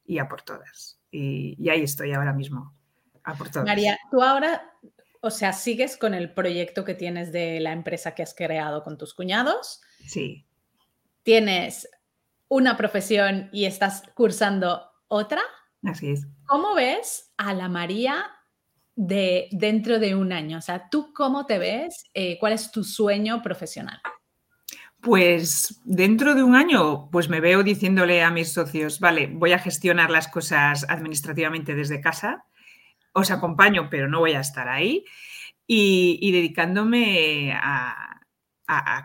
Y 0.06 0.20
a 0.20 0.28
por 0.28 0.44
todas. 0.44 1.00
Y, 1.12 1.56
y 1.60 1.70
ahí 1.70 1.82
estoy 1.82 2.14
ahora 2.14 2.34
mismo. 2.34 2.74
A 3.24 3.34
por 3.34 3.50
todas. 3.50 3.68
María, 3.68 3.98
tú 4.12 4.22
ahora 4.22 4.72
o 5.26 5.32
sea, 5.32 5.54
sigues 5.54 5.98
con 5.98 6.14
el 6.14 6.32
proyecto 6.32 6.86
que 6.86 6.94
tienes 6.94 7.32
de 7.32 7.60
la 7.60 7.72
empresa 7.72 8.14
que 8.14 8.22
has 8.22 8.36
creado 8.36 8.84
con 8.84 8.96
tus 8.96 9.16
cuñados. 9.16 9.82
Sí. 10.06 10.46
Tienes 11.24 11.90
una 12.48 12.78
profesión 12.78 13.50
y 13.52 13.66
estás 13.66 14.04
cursando 14.14 14.84
otra. 15.08 15.42
Así 15.84 16.12
es. 16.12 16.28
¿Cómo 16.46 16.76
ves 16.76 17.34
a 17.38 17.56
la 17.56 17.70
María 17.70 18.24
de 18.96 19.50
dentro 19.52 19.98
de 19.98 20.14
un 20.14 20.32
año? 20.32 20.60
O 20.60 20.62
sea, 20.62 20.90
¿tú 20.92 21.12
cómo 21.12 21.48
te 21.48 21.58
ves? 21.58 22.06
Eh, 22.14 22.38
¿Cuál 22.40 22.54
es 22.54 22.72
tu 22.72 22.84
sueño 22.84 23.42
profesional? 23.42 24.00
Pues 25.02 25.82
dentro 25.86 26.36
de 26.36 26.44
un 26.44 26.56
año, 26.56 27.10
pues 27.12 27.30
me 27.30 27.40
veo 27.40 27.64
diciéndole 27.64 28.22
a 28.22 28.30
mis 28.30 28.54
socios, 28.54 29.00
vale, 29.00 29.26
voy 29.26 29.54
a 29.54 29.60
gestionar 29.60 30.12
las 30.12 30.28
cosas 30.28 30.86
administrativamente 30.88 31.74
desde 31.74 32.00
casa 32.00 32.46
os 33.16 33.32
acompaño, 33.32 33.88
pero 33.90 34.10
no 34.10 34.20
voy 34.20 34.34
a 34.34 34.42
estar 34.42 34.68
ahí. 34.68 35.06
Y, 35.66 36.32
dedicándome 36.32 37.54
a, 37.54 38.12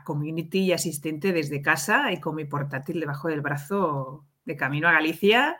community 0.05 0.61
y 0.61 0.73
asistente 0.73 1.33
desde 1.33 1.61
casa 1.61 2.13
y 2.13 2.21
con 2.21 2.35
mi 2.35 2.47
portátil 2.47 2.99
debajo 2.99 3.29
del 3.29 3.43
brazo 3.43 4.27
de 4.45 4.57
camino 4.57 4.89
a 4.89 4.93
Galicia, 4.93 5.59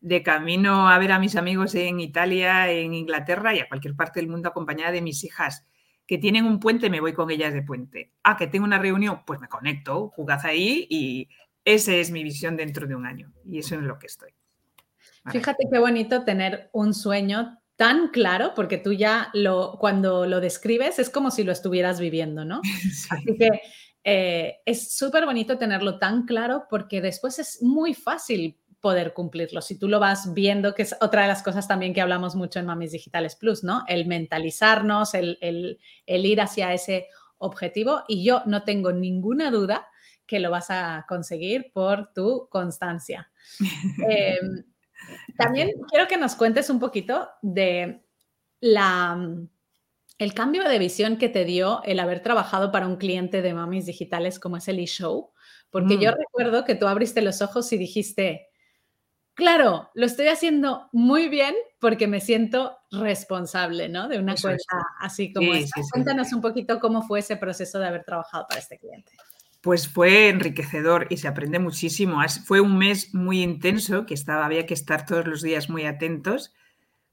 de 0.00 0.22
camino 0.22 0.88
a 0.88 0.98
ver 0.98 1.12
a 1.12 1.18
mis 1.18 1.36
amigos 1.36 1.74
en 1.74 2.00
Italia, 2.00 2.70
en 2.70 2.94
Inglaterra 2.94 3.54
y 3.54 3.60
a 3.60 3.68
cualquier 3.68 3.94
parte 3.94 4.20
del 4.20 4.30
mundo 4.30 4.48
acompañada 4.48 4.90
de 4.92 5.02
mis 5.02 5.22
hijas 5.22 5.66
que 6.06 6.16
tienen 6.16 6.46
un 6.46 6.60
puente, 6.60 6.88
me 6.88 7.00
voy 7.00 7.12
con 7.12 7.30
ellas 7.30 7.52
de 7.52 7.62
puente. 7.62 8.12
Ah, 8.22 8.36
que 8.36 8.46
tengo 8.46 8.64
una 8.64 8.78
reunión, 8.78 9.22
pues 9.26 9.38
me 9.38 9.48
conecto, 9.48 10.08
jugad 10.08 10.44
ahí 10.44 10.86
y 10.88 11.28
esa 11.64 11.92
es 11.92 12.10
mi 12.10 12.24
visión 12.24 12.56
dentro 12.56 12.86
de 12.86 12.96
un 12.96 13.06
año 13.06 13.32
y 13.44 13.58
eso 13.58 13.76
es 13.76 13.82
lo 13.82 13.98
que 13.98 14.06
estoy. 14.06 14.30
Fíjate 15.30 15.68
qué 15.70 15.78
bonito 15.78 16.24
tener 16.24 16.70
un 16.72 16.94
sueño 16.94 17.61
tan 17.82 18.10
claro, 18.10 18.52
porque 18.54 18.78
tú 18.78 18.92
ya 18.92 19.28
lo, 19.34 19.76
cuando 19.80 20.24
lo 20.24 20.40
describes 20.40 21.00
es 21.00 21.10
como 21.10 21.32
si 21.32 21.42
lo 21.42 21.50
estuvieras 21.50 21.98
viviendo, 21.98 22.44
¿no? 22.44 22.60
Así 23.10 23.36
que 23.36 23.50
eh, 24.04 24.60
es 24.64 24.94
súper 24.96 25.24
bonito 25.24 25.58
tenerlo 25.58 25.98
tan 25.98 26.24
claro 26.24 26.66
porque 26.70 27.00
después 27.00 27.40
es 27.40 27.60
muy 27.60 27.94
fácil 27.94 28.56
poder 28.78 29.12
cumplirlo. 29.14 29.60
Si 29.62 29.80
tú 29.80 29.88
lo 29.88 29.98
vas 29.98 30.32
viendo, 30.32 30.76
que 30.76 30.82
es 30.82 30.94
otra 31.00 31.22
de 31.22 31.28
las 31.28 31.42
cosas 31.42 31.66
también 31.66 31.92
que 31.92 32.00
hablamos 32.00 32.36
mucho 32.36 32.60
en 32.60 32.66
Mamis 32.66 32.92
Digitales 32.92 33.34
Plus, 33.34 33.64
¿no? 33.64 33.82
El 33.88 34.06
mentalizarnos, 34.06 35.14
el, 35.14 35.38
el, 35.40 36.26
ir 36.26 36.40
hacia 36.40 36.72
ese 36.72 37.08
objetivo 37.38 38.04
y 38.06 38.22
yo 38.22 38.44
no 38.46 38.62
tengo 38.62 38.92
ninguna 38.92 39.50
duda 39.50 39.88
que 40.24 40.38
lo 40.38 40.52
vas 40.52 40.70
a 40.70 41.04
conseguir 41.08 41.72
por 41.74 42.12
tu 42.12 42.46
constancia. 42.48 43.28
Eh, 44.08 44.38
también 45.36 45.70
quiero 45.90 46.08
que 46.08 46.16
nos 46.16 46.34
cuentes 46.34 46.70
un 46.70 46.78
poquito 46.78 47.28
de 47.42 48.04
la, 48.60 49.18
el 50.18 50.34
cambio 50.34 50.68
de 50.68 50.78
visión 50.78 51.16
que 51.16 51.28
te 51.28 51.44
dio 51.44 51.82
el 51.84 52.00
haber 52.00 52.20
trabajado 52.20 52.70
para 52.70 52.86
un 52.86 52.96
cliente 52.96 53.42
de 53.42 53.54
mamis 53.54 53.86
digitales 53.86 54.38
como 54.38 54.56
es 54.56 54.68
el 54.68 54.78
eShow, 54.78 55.32
porque 55.70 55.98
yo 55.98 56.12
mm. 56.12 56.14
recuerdo 56.14 56.64
que 56.64 56.74
tú 56.74 56.86
abriste 56.86 57.22
los 57.22 57.42
ojos 57.42 57.72
y 57.72 57.78
dijiste, 57.78 58.48
claro, 59.34 59.90
lo 59.94 60.06
estoy 60.06 60.28
haciendo 60.28 60.88
muy 60.92 61.28
bien 61.28 61.54
porque 61.80 62.06
me 62.06 62.20
siento 62.20 62.78
responsable, 62.90 63.88
¿no? 63.88 64.08
De 64.08 64.18
una 64.18 64.34
cuenta 64.36 64.86
así 65.00 65.32
como 65.32 65.54
esta. 65.54 65.80
Cuéntanos 65.90 66.32
un 66.32 66.40
poquito 66.40 66.78
cómo 66.78 67.02
fue 67.02 67.20
ese 67.20 67.36
proceso 67.36 67.78
de 67.78 67.86
haber 67.86 68.04
trabajado 68.04 68.46
para 68.48 68.60
este 68.60 68.78
cliente. 68.78 69.12
Pues 69.62 69.88
fue 69.88 70.28
enriquecedor 70.28 71.06
y 71.08 71.18
se 71.18 71.28
aprende 71.28 71.60
muchísimo. 71.60 72.20
Fue 72.44 72.60
un 72.60 72.76
mes 72.76 73.14
muy 73.14 73.42
intenso 73.42 74.04
que 74.06 74.14
estaba, 74.14 74.44
había 74.44 74.66
que 74.66 74.74
estar 74.74 75.06
todos 75.06 75.26
los 75.26 75.40
días 75.40 75.70
muy 75.70 75.86
atentos 75.86 76.52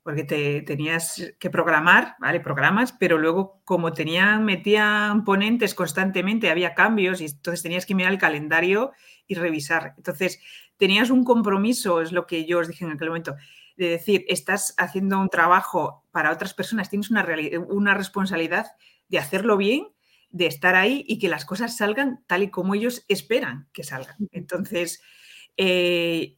porque 0.02 0.24
te 0.24 0.62
tenías 0.64 1.34
que 1.40 1.52
programar, 1.52 2.16
¿vale? 2.20 2.40
Programas, 2.40 2.94
pero 2.94 3.20
luego 3.20 3.62
como 3.66 3.94
tenían, 3.94 4.44
metían 4.46 5.24
ponentes 5.24 5.76
constantemente, 5.76 6.50
había 6.50 6.74
cambios 6.74 7.22
y 7.22 7.26
entonces 7.26 7.62
tenías 7.62 7.86
que 7.86 7.94
mirar 7.94 8.14
el 8.14 8.18
calendario 8.18 8.94
y 9.28 9.36
revisar. 9.36 9.94
Entonces, 9.98 10.42
tenías 10.78 11.12
un 11.12 11.24
compromiso, 11.24 12.02
es 12.02 12.12
lo 12.12 12.26
que 12.26 12.46
yo 12.46 12.60
os 12.60 12.68
dije 12.68 12.86
en 12.86 12.92
aquel 12.92 13.10
momento, 13.10 13.36
de 13.78 13.90
decir, 13.90 14.26
estás 14.28 14.74
haciendo 14.78 15.20
un 15.20 15.30
trabajo 15.30 16.04
para 16.10 16.32
otras 16.32 16.56
personas, 16.56 16.90
tienes 16.90 17.12
una, 17.12 17.28
una 17.68 17.94
responsabilidad 17.94 18.66
de 19.10 19.20
hacerlo 19.20 19.58
bien, 19.58 19.90
de 20.30 20.46
estar 20.46 20.76
ahí 20.76 21.04
y 21.08 21.20
que 21.20 21.30
las 21.30 21.46
cosas 21.46 21.78
salgan 21.78 22.24
tal 22.28 22.44
y 22.44 22.50
como 22.50 22.76
ellos 22.76 23.06
esperan 23.08 23.68
que 23.74 23.84
salgan. 23.84 24.16
Entonces, 24.32 25.02
eh, 25.58 26.38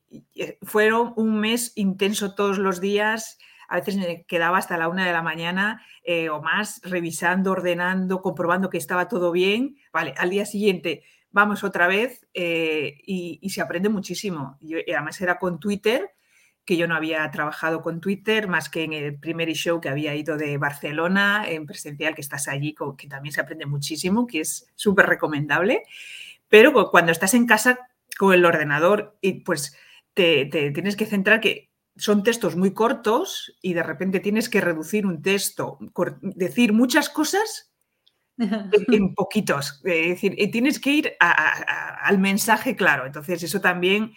fueron 0.62 1.14
un 1.16 1.40
mes 1.40 1.74
intenso 1.76 2.34
todos 2.36 2.58
los 2.58 2.82
días, 2.82 3.38
a 3.72 3.78
veces 3.78 3.96
me 3.96 4.26
quedaba 4.26 4.58
hasta 4.58 4.78
la 4.78 4.90
una 4.90 5.06
de 5.06 5.14
la 5.14 5.22
mañana 5.22 5.82
eh, 6.04 6.30
o 6.30 6.42
más 6.42 6.82
revisando, 6.84 7.52
ordenando, 7.52 8.22
comprobando 8.22 8.70
que 8.70 8.78
estaba 8.78 9.08
todo 9.08 9.32
bien. 9.32 9.78
Vale, 9.94 10.14
al 10.18 10.30
día 10.30 10.46
siguiente 10.46 11.04
vamos 11.30 11.64
otra 11.64 11.88
vez 11.88 12.28
eh, 12.34 12.98
y, 13.06 13.50
se 13.50 13.62
aprende 13.62 13.88
muchísimo. 13.88 14.58
Y, 14.60 14.92
además 14.92 15.22
era 15.22 15.40
con 15.40 15.58
Twitter, 15.58 16.12
que 16.72 16.78
yo 16.78 16.88
no 16.88 16.96
había 16.96 17.30
trabajado 17.32 17.82
con 17.82 18.00
Twitter 18.00 18.48
más 18.48 18.70
que 18.70 18.84
en 18.84 18.94
el 18.94 19.20
primer 19.20 19.52
show 19.52 19.82
que 19.82 19.90
había 19.90 20.16
ido 20.16 20.38
de 20.38 20.58
Barcelona, 20.58 21.44
en 21.46 21.66
presencial, 21.66 22.16
que 22.16 22.22
estás 22.22 22.48
allí, 22.48 22.74
que 22.98 23.08
también 23.10 23.34
se 23.34 23.42
aprende 23.42 23.66
muchísimo, 23.66 24.26
que 24.26 24.40
es 24.40 24.72
súper 24.76 25.06
recomendable. 25.08 25.84
Pero 26.48 26.72
cuando 26.90 27.12
estás 27.12 27.34
en 27.34 27.46
casa 27.46 27.78
con 28.18 28.34
el 28.34 28.46
ordenador, 28.46 29.18
y 29.20 29.42
pues 29.42 29.76
te, 30.14 30.46
te 30.46 30.72
tienes 30.72 30.96
que 30.96 31.06
centrar 31.06 31.42
que 31.42 31.72
son 31.98 32.24
textos 32.24 32.56
muy 32.56 32.74
cortos 32.74 33.54
y 33.62 33.74
de 33.74 33.84
repente 33.84 34.22
tienes 34.22 34.48
que 34.48 34.62
reducir 34.62 35.06
un 35.06 35.22
texto, 35.22 35.78
decir 36.22 36.72
muchas 36.72 37.10
cosas 37.10 37.74
en, 38.38 39.14
poquitos. 39.14 39.82
Es 39.84 40.08
decir, 40.08 40.38
tienes 40.54 40.80
que 40.80 40.92
ir 40.92 41.14
al 41.20 42.18
mensaje 42.18 42.78
claro. 42.78 43.08
Entonces, 43.08 43.44
eso 43.44 43.60
también 43.60 44.14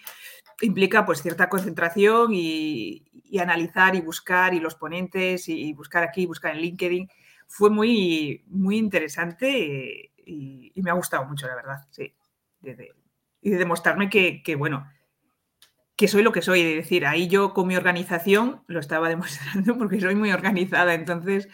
implica 0.67 1.05
pues 1.05 1.23
cierta 1.23 1.49
concentración 1.49 2.31
y, 2.33 3.05
analizar 3.41 3.97
y 3.97 4.01
buscar 4.01 4.55
y 4.55 4.61
los 4.61 4.77
ponentes 4.77 5.49
y, 5.49 5.73
buscar 5.73 6.05
aquí, 6.05 6.27
buscar 6.27 6.55
en 6.55 6.61
LinkedIn. 6.61 7.09
Fue 7.49 7.71
muy, 7.71 8.45
muy 8.47 8.77
interesante 8.77 10.13
y, 10.25 10.73
me 10.77 10.91
ha 10.91 10.95
gustado 10.95 11.25
mucho, 11.25 11.47
la 11.47 11.57
verdad, 11.57 11.87
sí. 11.91 12.15
y 12.63 13.51
de 13.51 13.59
demostrarme 13.59 14.09
que, 14.09 14.43
que, 14.43 14.55
bueno, 14.55 14.87
que 15.97 16.09
soy 16.09 16.23
lo 16.23 16.33
que 16.33 16.43
soy, 16.43 16.63
de 16.63 16.75
decir, 16.77 17.07
ahí 17.07 17.29
yo 17.29 17.55
con 17.55 17.69
mi 17.69 17.77
organización 17.77 18.63
lo 18.67 18.81
estaba 18.81 19.09
demostrando 19.15 19.77
porque 19.77 20.01
soy 20.01 20.15
muy 20.15 20.33
organizada, 20.33 20.95
entonces 20.95 21.49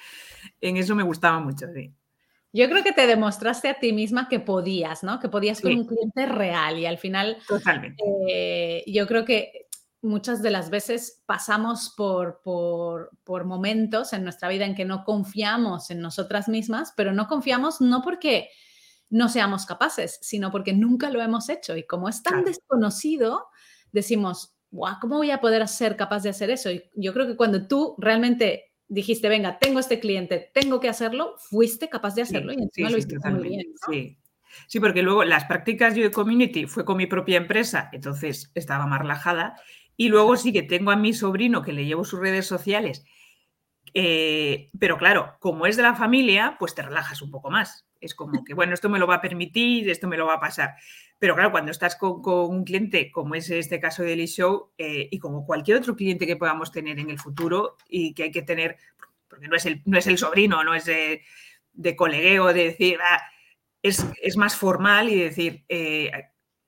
en 0.60 0.76
eso 0.76 0.94
me 0.94 1.02
gustaba 1.02 1.40
mucho, 1.40 1.66
sí. 1.72 1.94
Yo 2.52 2.68
creo 2.68 2.82
que 2.82 2.92
te 2.92 3.06
demostraste 3.06 3.68
a 3.68 3.78
ti 3.78 3.92
misma 3.92 4.28
que 4.28 4.40
podías, 4.40 5.02
¿no? 5.04 5.20
Que 5.20 5.28
podías 5.28 5.60
con 5.60 5.72
un 5.72 5.86
cliente 5.86 6.26
real 6.26 6.78
y 6.78 6.86
al 6.86 6.98
final... 6.98 7.38
Totalmente. 7.46 8.02
Eh, 8.28 8.84
yo 8.86 9.06
creo 9.06 9.24
que 9.24 9.68
muchas 10.02 10.42
de 10.42 10.50
las 10.50 10.70
veces 10.70 11.22
pasamos 11.26 11.94
por, 11.96 12.40
por, 12.42 13.10
por, 13.22 13.44
momentos 13.44 14.12
en 14.12 14.24
nuestra 14.24 14.48
vida 14.48 14.64
en 14.64 14.74
que 14.74 14.84
no 14.84 15.04
confiamos 15.04 15.90
en 15.90 16.00
nosotras 16.00 16.48
mismas, 16.48 16.92
pero 16.96 17.12
no 17.12 17.28
confiamos 17.28 17.80
no 17.80 18.02
porque 18.02 18.48
no 19.10 19.28
seamos 19.28 19.66
capaces, 19.66 20.18
sino 20.22 20.50
porque 20.50 20.72
nunca 20.72 21.10
lo 21.10 21.20
hemos 21.20 21.48
hecho. 21.48 21.76
Y 21.76 21.84
como 21.86 22.08
es 22.08 22.22
tan 22.22 22.44
desconocido, 22.44 23.46
decimos, 23.92 24.54
wow, 24.70 24.94
¿cómo 25.00 25.16
voy 25.16 25.30
a 25.32 25.40
poder 25.40 25.66
ser 25.68 25.96
capaz 25.96 26.22
de 26.22 26.30
hacer 26.30 26.50
eso? 26.50 26.70
Y 26.70 26.88
yo 26.94 27.12
creo 27.12 27.26
que 27.26 27.36
cuando 27.36 27.66
tú 27.66 27.94
realmente 27.98 28.69
dijiste, 28.90 29.28
venga, 29.28 29.58
tengo 29.58 29.78
este 29.78 30.00
cliente, 30.00 30.50
tengo 30.52 30.80
que 30.80 30.88
hacerlo, 30.88 31.36
fuiste 31.38 31.88
capaz 31.88 32.14
de 32.16 32.22
hacerlo 32.22 32.52
y 32.52 32.62
encima 32.62 32.90
lo 32.90 32.98
hiciste 32.98 33.30
muy 33.30 33.48
bien. 33.48 33.66
Sí. 33.88 34.18
Sí, 34.66 34.80
porque 34.80 35.02
luego 35.02 35.24
las 35.24 35.44
prácticas 35.44 35.94
yo 35.94 36.02
de 36.02 36.10
community 36.10 36.66
fue 36.66 36.84
con 36.84 36.96
mi 36.96 37.06
propia 37.06 37.36
empresa, 37.36 37.88
entonces 37.92 38.50
estaba 38.54 38.84
más 38.86 39.00
relajada. 39.00 39.54
Y 39.96 40.08
luego 40.08 40.36
sí 40.36 40.52
que 40.52 40.62
tengo 40.62 40.90
a 40.90 40.96
mi 40.96 41.12
sobrino 41.12 41.62
que 41.62 41.72
le 41.72 41.86
llevo 41.86 42.04
sus 42.04 42.18
redes 42.18 42.46
sociales. 42.46 43.04
Eh, 43.94 44.70
pero 44.78 44.98
claro, 44.98 45.36
como 45.38 45.66
es 45.66 45.76
de 45.76 45.84
la 45.84 45.94
familia, 45.94 46.56
pues 46.58 46.74
te 46.74 46.82
relajas 46.82 47.22
un 47.22 47.30
poco 47.30 47.50
más. 47.50 47.86
Es 48.00 48.14
como 48.14 48.44
que, 48.44 48.54
bueno, 48.54 48.74
esto 48.74 48.88
me 48.88 48.98
lo 48.98 49.06
va 49.06 49.16
a 49.16 49.20
permitir, 49.20 49.90
esto 49.90 50.08
me 50.08 50.16
lo 50.16 50.26
va 50.26 50.34
a 50.34 50.40
pasar. 50.40 50.74
Pero 51.18 51.34
claro, 51.34 51.52
cuando 51.52 51.70
estás 51.70 51.96
con, 51.96 52.22
un 52.24 52.64
cliente, 52.64 53.10
como 53.12 53.34
es 53.34 53.50
este 53.50 53.78
caso 53.78 54.02
de 54.02 54.14
Elishow, 54.14 54.72
eh, 54.78 55.08
y 55.10 55.18
como 55.18 55.44
cualquier 55.44 55.76
otro 55.76 55.96
cliente 55.96 56.26
que 56.26 56.36
podamos 56.36 56.72
tener 56.72 56.98
en 56.98 57.10
el 57.10 57.18
futuro 57.18 57.76
y 57.88 58.14
que 58.14 58.24
hay 58.24 58.30
que 58.30 58.42
tener, 58.42 58.78
porque 59.28 59.48
no 59.48 59.56
es 59.56 59.66
el, 59.66 59.82
no 59.84 59.98
es 59.98 60.06
el 60.06 60.18
sobrino, 60.18 60.64
no 60.64 60.74
es 60.74 60.86
de, 60.86 61.22
de 61.72 61.96
colegueo, 61.96 62.52
de 62.52 62.64
decir, 62.64 62.98
ah, 63.02 63.20
es, 63.82 64.36
más 64.36 64.56
formal 64.56 65.08
y 65.08 65.18
decir, 65.18 65.64
eh, 65.68 66.10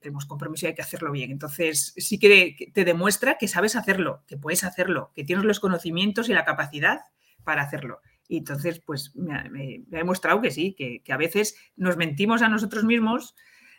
tenemos 0.00 0.26
compromiso 0.26 0.66
y 0.66 0.68
hay 0.68 0.74
que 0.74 0.82
hacerlo 0.82 1.12
bien. 1.12 1.30
Entonces, 1.30 1.94
sí 1.96 2.18
que 2.18 2.70
te 2.72 2.84
demuestra 2.84 3.38
que 3.38 3.48
sabes 3.48 3.76
hacerlo, 3.76 4.22
que 4.26 4.36
puedes 4.36 4.64
hacerlo, 4.64 5.12
que 5.14 5.24
tienes 5.24 5.44
los 5.44 5.60
conocimientos 5.60 6.28
y 6.28 6.34
la 6.34 6.44
capacidad 6.44 7.00
para 7.44 7.62
hacerlo. 7.62 8.00
Y 8.32 8.38
entonces, 8.38 8.80
pues 8.80 9.14
me 9.14 9.34
ha, 9.34 9.44
demostrado 9.88 10.40
que 10.40 10.50
sí, 10.50 10.74
que, 10.74 11.02
que, 11.02 11.12
a 11.12 11.18
veces 11.18 11.54
nos 11.76 11.98
mentimos 11.98 12.40
a 12.40 12.48
nosotros 12.48 12.82
mismos 12.82 13.34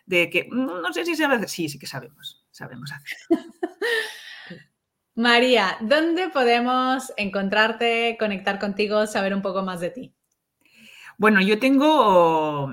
de 0.06 0.30
que 0.30 0.44
mm, 0.48 0.80
no 0.80 0.92
sé 0.92 1.04
si 1.04 1.16
se 1.16 1.26
va 1.26 1.32
a 1.32 1.36
hacer. 1.38 1.48
Sí, 1.48 1.68
sí 1.68 1.76
que 1.76 1.88
sabemos, 1.88 2.46
sabemos 2.52 2.92
hacer. 2.92 3.18
María, 5.16 5.76
¿dónde 5.80 6.28
podemos 6.28 7.12
encontrarte, 7.16 8.16
conectar 8.16 8.60
contigo, 8.60 9.08
saber 9.08 9.34
un 9.34 9.42
poco 9.42 9.64
más 9.64 9.80
de 9.80 9.90
ti? 9.90 10.14
Bueno, 11.18 11.40
yo 11.40 11.58
tengo, 11.58 12.72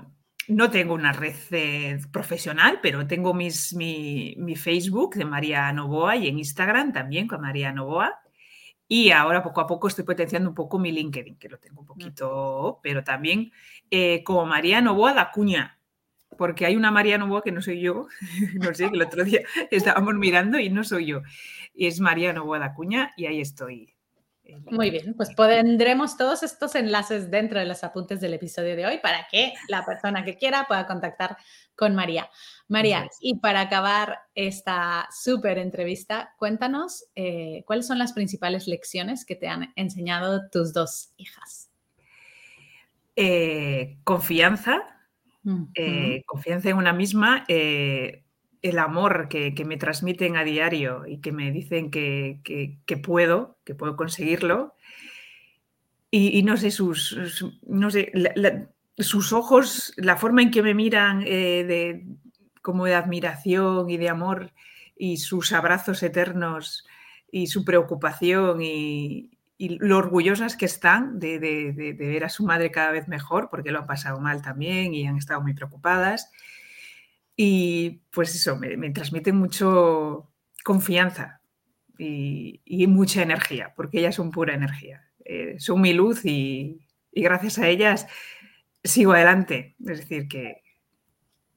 no 0.49 0.69
tengo 0.69 0.93
una 0.93 1.13
red 1.13 1.35
eh, 1.49 1.99
profesional, 2.11 2.77
pero 2.83 3.07
tengo 3.07 3.33
mis, 3.33 3.73
mi, 3.73 4.55
Facebook 4.55 5.15
de 5.15 5.25
María 5.25 5.73
Novoa 5.73 6.15
y 6.15 6.27
en 6.27 6.37
Instagram 6.37 6.93
también 6.93 7.27
con 7.27 7.41
María 7.41 7.71
Novoa. 7.71 8.20
Y 8.93 9.11
ahora 9.11 9.41
poco 9.41 9.61
a 9.61 9.67
poco 9.67 9.87
estoy 9.87 10.03
potenciando 10.03 10.49
un 10.49 10.53
poco 10.53 10.77
mi 10.77 10.91
LinkedIn, 10.91 11.37
que 11.37 11.47
lo 11.47 11.57
tengo 11.57 11.79
un 11.79 11.87
poquito, 11.87 12.81
pero 12.83 13.05
también 13.05 13.49
eh, 13.89 14.21
como 14.21 14.45
María 14.45 14.81
Novoa 14.81 15.13
da 15.13 15.31
Cuña 15.31 15.79
porque 16.37 16.65
hay 16.65 16.75
una 16.75 16.91
María 16.91 17.17
Novoa 17.17 17.41
que 17.41 17.53
no 17.53 17.61
soy 17.61 17.79
yo, 17.79 18.07
no 18.55 18.73
sé, 18.73 18.89
que 18.89 18.97
el 18.97 19.03
otro 19.03 19.23
día 19.23 19.43
estábamos 19.71 20.15
mirando 20.15 20.59
y 20.59 20.69
no 20.69 20.83
soy 20.83 21.05
yo, 21.05 21.21
es 21.73 22.01
María 22.01 22.33
Novoa 22.33 22.59
de 22.59 22.65
Acuña 22.65 23.13
y 23.15 23.27
ahí 23.27 23.39
estoy. 23.39 23.95
Muy 24.69 24.89
bien, 24.89 25.13
pues 25.13 25.33
pondremos 25.33 26.17
todos 26.17 26.43
estos 26.43 26.75
enlaces 26.75 27.31
dentro 27.31 27.59
de 27.59 27.65
los 27.65 27.85
apuntes 27.85 28.19
del 28.19 28.33
episodio 28.33 28.75
de 28.75 28.85
hoy 28.85 28.97
para 28.97 29.25
que 29.31 29.53
la 29.69 29.85
persona 29.85 30.25
que 30.25 30.35
quiera 30.35 30.65
pueda 30.67 30.85
contactar 30.85 31.37
con 31.77 31.95
María. 31.95 32.29
María, 32.71 33.09
y 33.19 33.37
para 33.39 33.59
acabar 33.59 34.19
esta 34.33 35.09
súper 35.11 35.57
entrevista, 35.57 36.33
cuéntanos 36.37 37.03
eh, 37.15 37.63
cuáles 37.67 37.85
son 37.85 37.99
las 37.99 38.13
principales 38.13 38.65
lecciones 38.65 39.25
que 39.25 39.35
te 39.35 39.49
han 39.49 39.73
enseñado 39.75 40.49
tus 40.49 40.71
dos 40.71 41.11
hijas. 41.17 41.69
Eh, 43.17 43.97
confianza, 44.05 44.83
eh, 45.75 46.23
confianza 46.25 46.69
en 46.69 46.77
una 46.77 46.93
misma, 46.93 47.43
el 47.49 48.79
amor 48.79 49.27
que, 49.27 49.53
me 49.65 49.75
transmiten 49.75 50.37
a 50.37 50.45
diario 50.45 51.05
y 51.05 51.17
que 51.17 51.33
me 51.33 51.51
dicen 51.51 51.91
que, 51.91 52.39
puedo, 53.03 53.57
que 53.65 53.75
puedo 53.75 53.97
conseguirlo. 53.97 54.75
Y, 56.09 56.41
no 56.43 56.55
sé, 56.55 56.71
sus, 56.71 57.51
no 57.67 57.91
sé, 57.91 58.13
sus 58.97 59.33
ojos, 59.33 59.93
la 59.97 60.15
forma 60.15 60.41
en 60.41 60.51
que 60.51 60.63
me 60.63 60.73
miran 60.73 61.19
de, 61.19 62.05
como 62.61 62.85
de 62.85 62.95
admiración 62.95 63.89
y 63.89 63.97
de 63.97 64.09
amor 64.09 64.53
y 64.95 65.17
sus 65.17 65.51
abrazos 65.53 66.03
eternos 66.03 66.85
y 67.31 67.47
su 67.47 67.65
preocupación 67.65 68.61
y, 68.61 69.31
lo 69.57 69.99
orgullosas 69.99 70.55
que 70.55 70.65
están 70.65 71.19
de, 71.19 71.37
ver 71.95 72.23
a 72.23 72.29
su 72.29 72.43
madre 72.43 72.71
cada 72.71 72.91
vez 72.91 73.07
mejor, 73.07 73.47
porque 73.51 73.69
lo 73.69 73.77
han 73.77 73.85
pasado 73.85 74.19
mal 74.19 74.41
también 74.41 74.95
y 74.95 75.05
han 75.05 75.17
estado 75.17 75.39
muy 75.39 75.53
preocupadas. 75.53 76.31
Y 77.35 78.01
pues 78.09 78.33
eso, 78.33 78.57
me, 78.57 78.89
transmite 78.89 79.31
mucho 79.31 80.31
confianza 80.63 81.41
y, 81.95 82.87
mucha 82.87 83.21
energía, 83.21 83.71
porque 83.75 83.99
ellas 83.99 84.15
son 84.15 84.31
pura 84.31 84.55
energía. 84.55 85.07
Eh, 85.25 85.57
son 85.59 85.79
mi 85.79 85.93
luz 85.93 86.25
y 86.25 86.79
gracias 87.11 87.59
a 87.59 87.67
ellas 87.67 88.07
sigo 88.83 89.13
adelante. 89.13 89.75
Es 89.79 89.99
decir, 89.99 90.27
que 90.27 90.60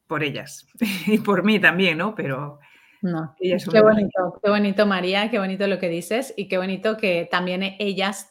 por 0.07 0.23
ellas 0.23 0.67
y 1.07 1.19
por 1.19 1.45
mí 1.45 1.59
también, 1.59 1.99
¿no? 1.99 2.15
Pero 2.15 2.61
no. 3.05 3.35
Qué 3.39 3.83
bonito, 3.83 4.41
qué 4.43 4.51
bonito 4.51 4.87
María, 4.87 5.31
qué 5.31 5.39
bonito 5.39 5.67
lo 5.67 5.79
que 5.79 5.91
dices 5.91 6.33
y 6.39 6.49
qué 6.49 6.57
bonito 6.57 6.97
que 6.97 7.29
también 7.31 7.77
ellas 7.79 8.31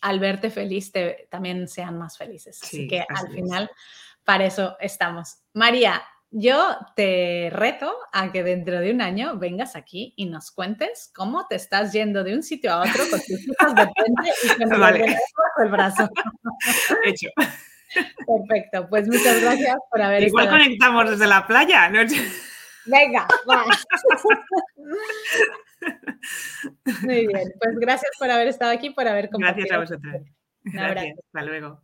al 0.00 0.18
verte 0.18 0.50
feliz 0.50 0.92
también 1.30 1.68
sean 1.68 1.96
más 1.96 2.18
felices. 2.18 2.60
así 2.60 2.88
que 2.88 3.04
al 3.08 3.32
final 3.32 3.70
para 4.24 4.46
eso 4.46 4.76
estamos. 4.80 5.36
María, 5.52 6.02
yo 6.32 6.76
te 6.96 7.50
reto 7.52 7.94
a 8.12 8.32
que 8.32 8.42
dentro 8.42 8.80
de 8.80 8.90
un 8.90 9.00
año 9.00 9.38
vengas 9.38 9.76
aquí 9.76 10.12
y 10.16 10.26
nos 10.26 10.50
cuentes 10.50 11.12
cómo 11.14 11.46
te 11.46 11.54
estás 11.54 11.92
yendo 11.92 12.24
de 12.24 12.34
un 12.34 12.42
sitio 12.42 12.72
a 12.72 12.80
otro 12.80 13.04
con 13.08 13.20
tus 13.20 13.30
hijos 13.30 13.74
de 13.76 13.82
frente 13.82 14.32
y 14.42 14.58
con 14.58 14.68
Vale. 14.80 15.06
bajo 15.06 15.62
el 15.64 15.70
brazo. 15.70 16.08
Hecho. 17.04 17.28
Perfecto, 17.94 18.88
pues 18.88 19.06
muchas 19.06 19.40
gracias 19.40 19.76
por 19.90 20.02
haber 20.02 20.24
Igual 20.24 20.44
estado 20.44 20.56
aquí. 20.56 20.64
conectamos 20.64 21.10
desde 21.10 21.26
la 21.26 21.46
playa. 21.46 21.88
¿no? 21.88 22.00
Venga, 22.86 23.26
va. 23.50 23.64
Muy 27.02 27.26
bien, 27.26 27.52
pues 27.60 27.76
gracias 27.78 28.10
por 28.18 28.30
haber 28.30 28.48
estado 28.48 28.72
aquí, 28.72 28.90
por 28.90 29.06
haber 29.08 29.30
compartido. 29.30 29.66
Gracias 29.68 29.92
a. 29.92 29.96
Un 30.06 30.78
abrazo. 30.78 30.94
Gracias. 30.94 31.18
Hasta 31.26 31.42
luego. 31.42 31.80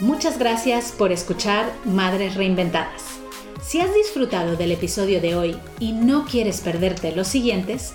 Muchas 0.00 0.38
gracias 0.38 0.92
por 0.92 1.12
escuchar 1.12 1.66
Madres 1.84 2.36
Reinventadas. 2.36 3.18
Si 3.62 3.80
has 3.80 3.92
disfrutado 3.94 4.56
del 4.56 4.72
episodio 4.72 5.20
de 5.20 5.34
hoy 5.34 5.58
y 5.80 5.92
no 5.92 6.24
quieres 6.24 6.60
perderte 6.60 7.14
los 7.14 7.28
siguientes, 7.28 7.94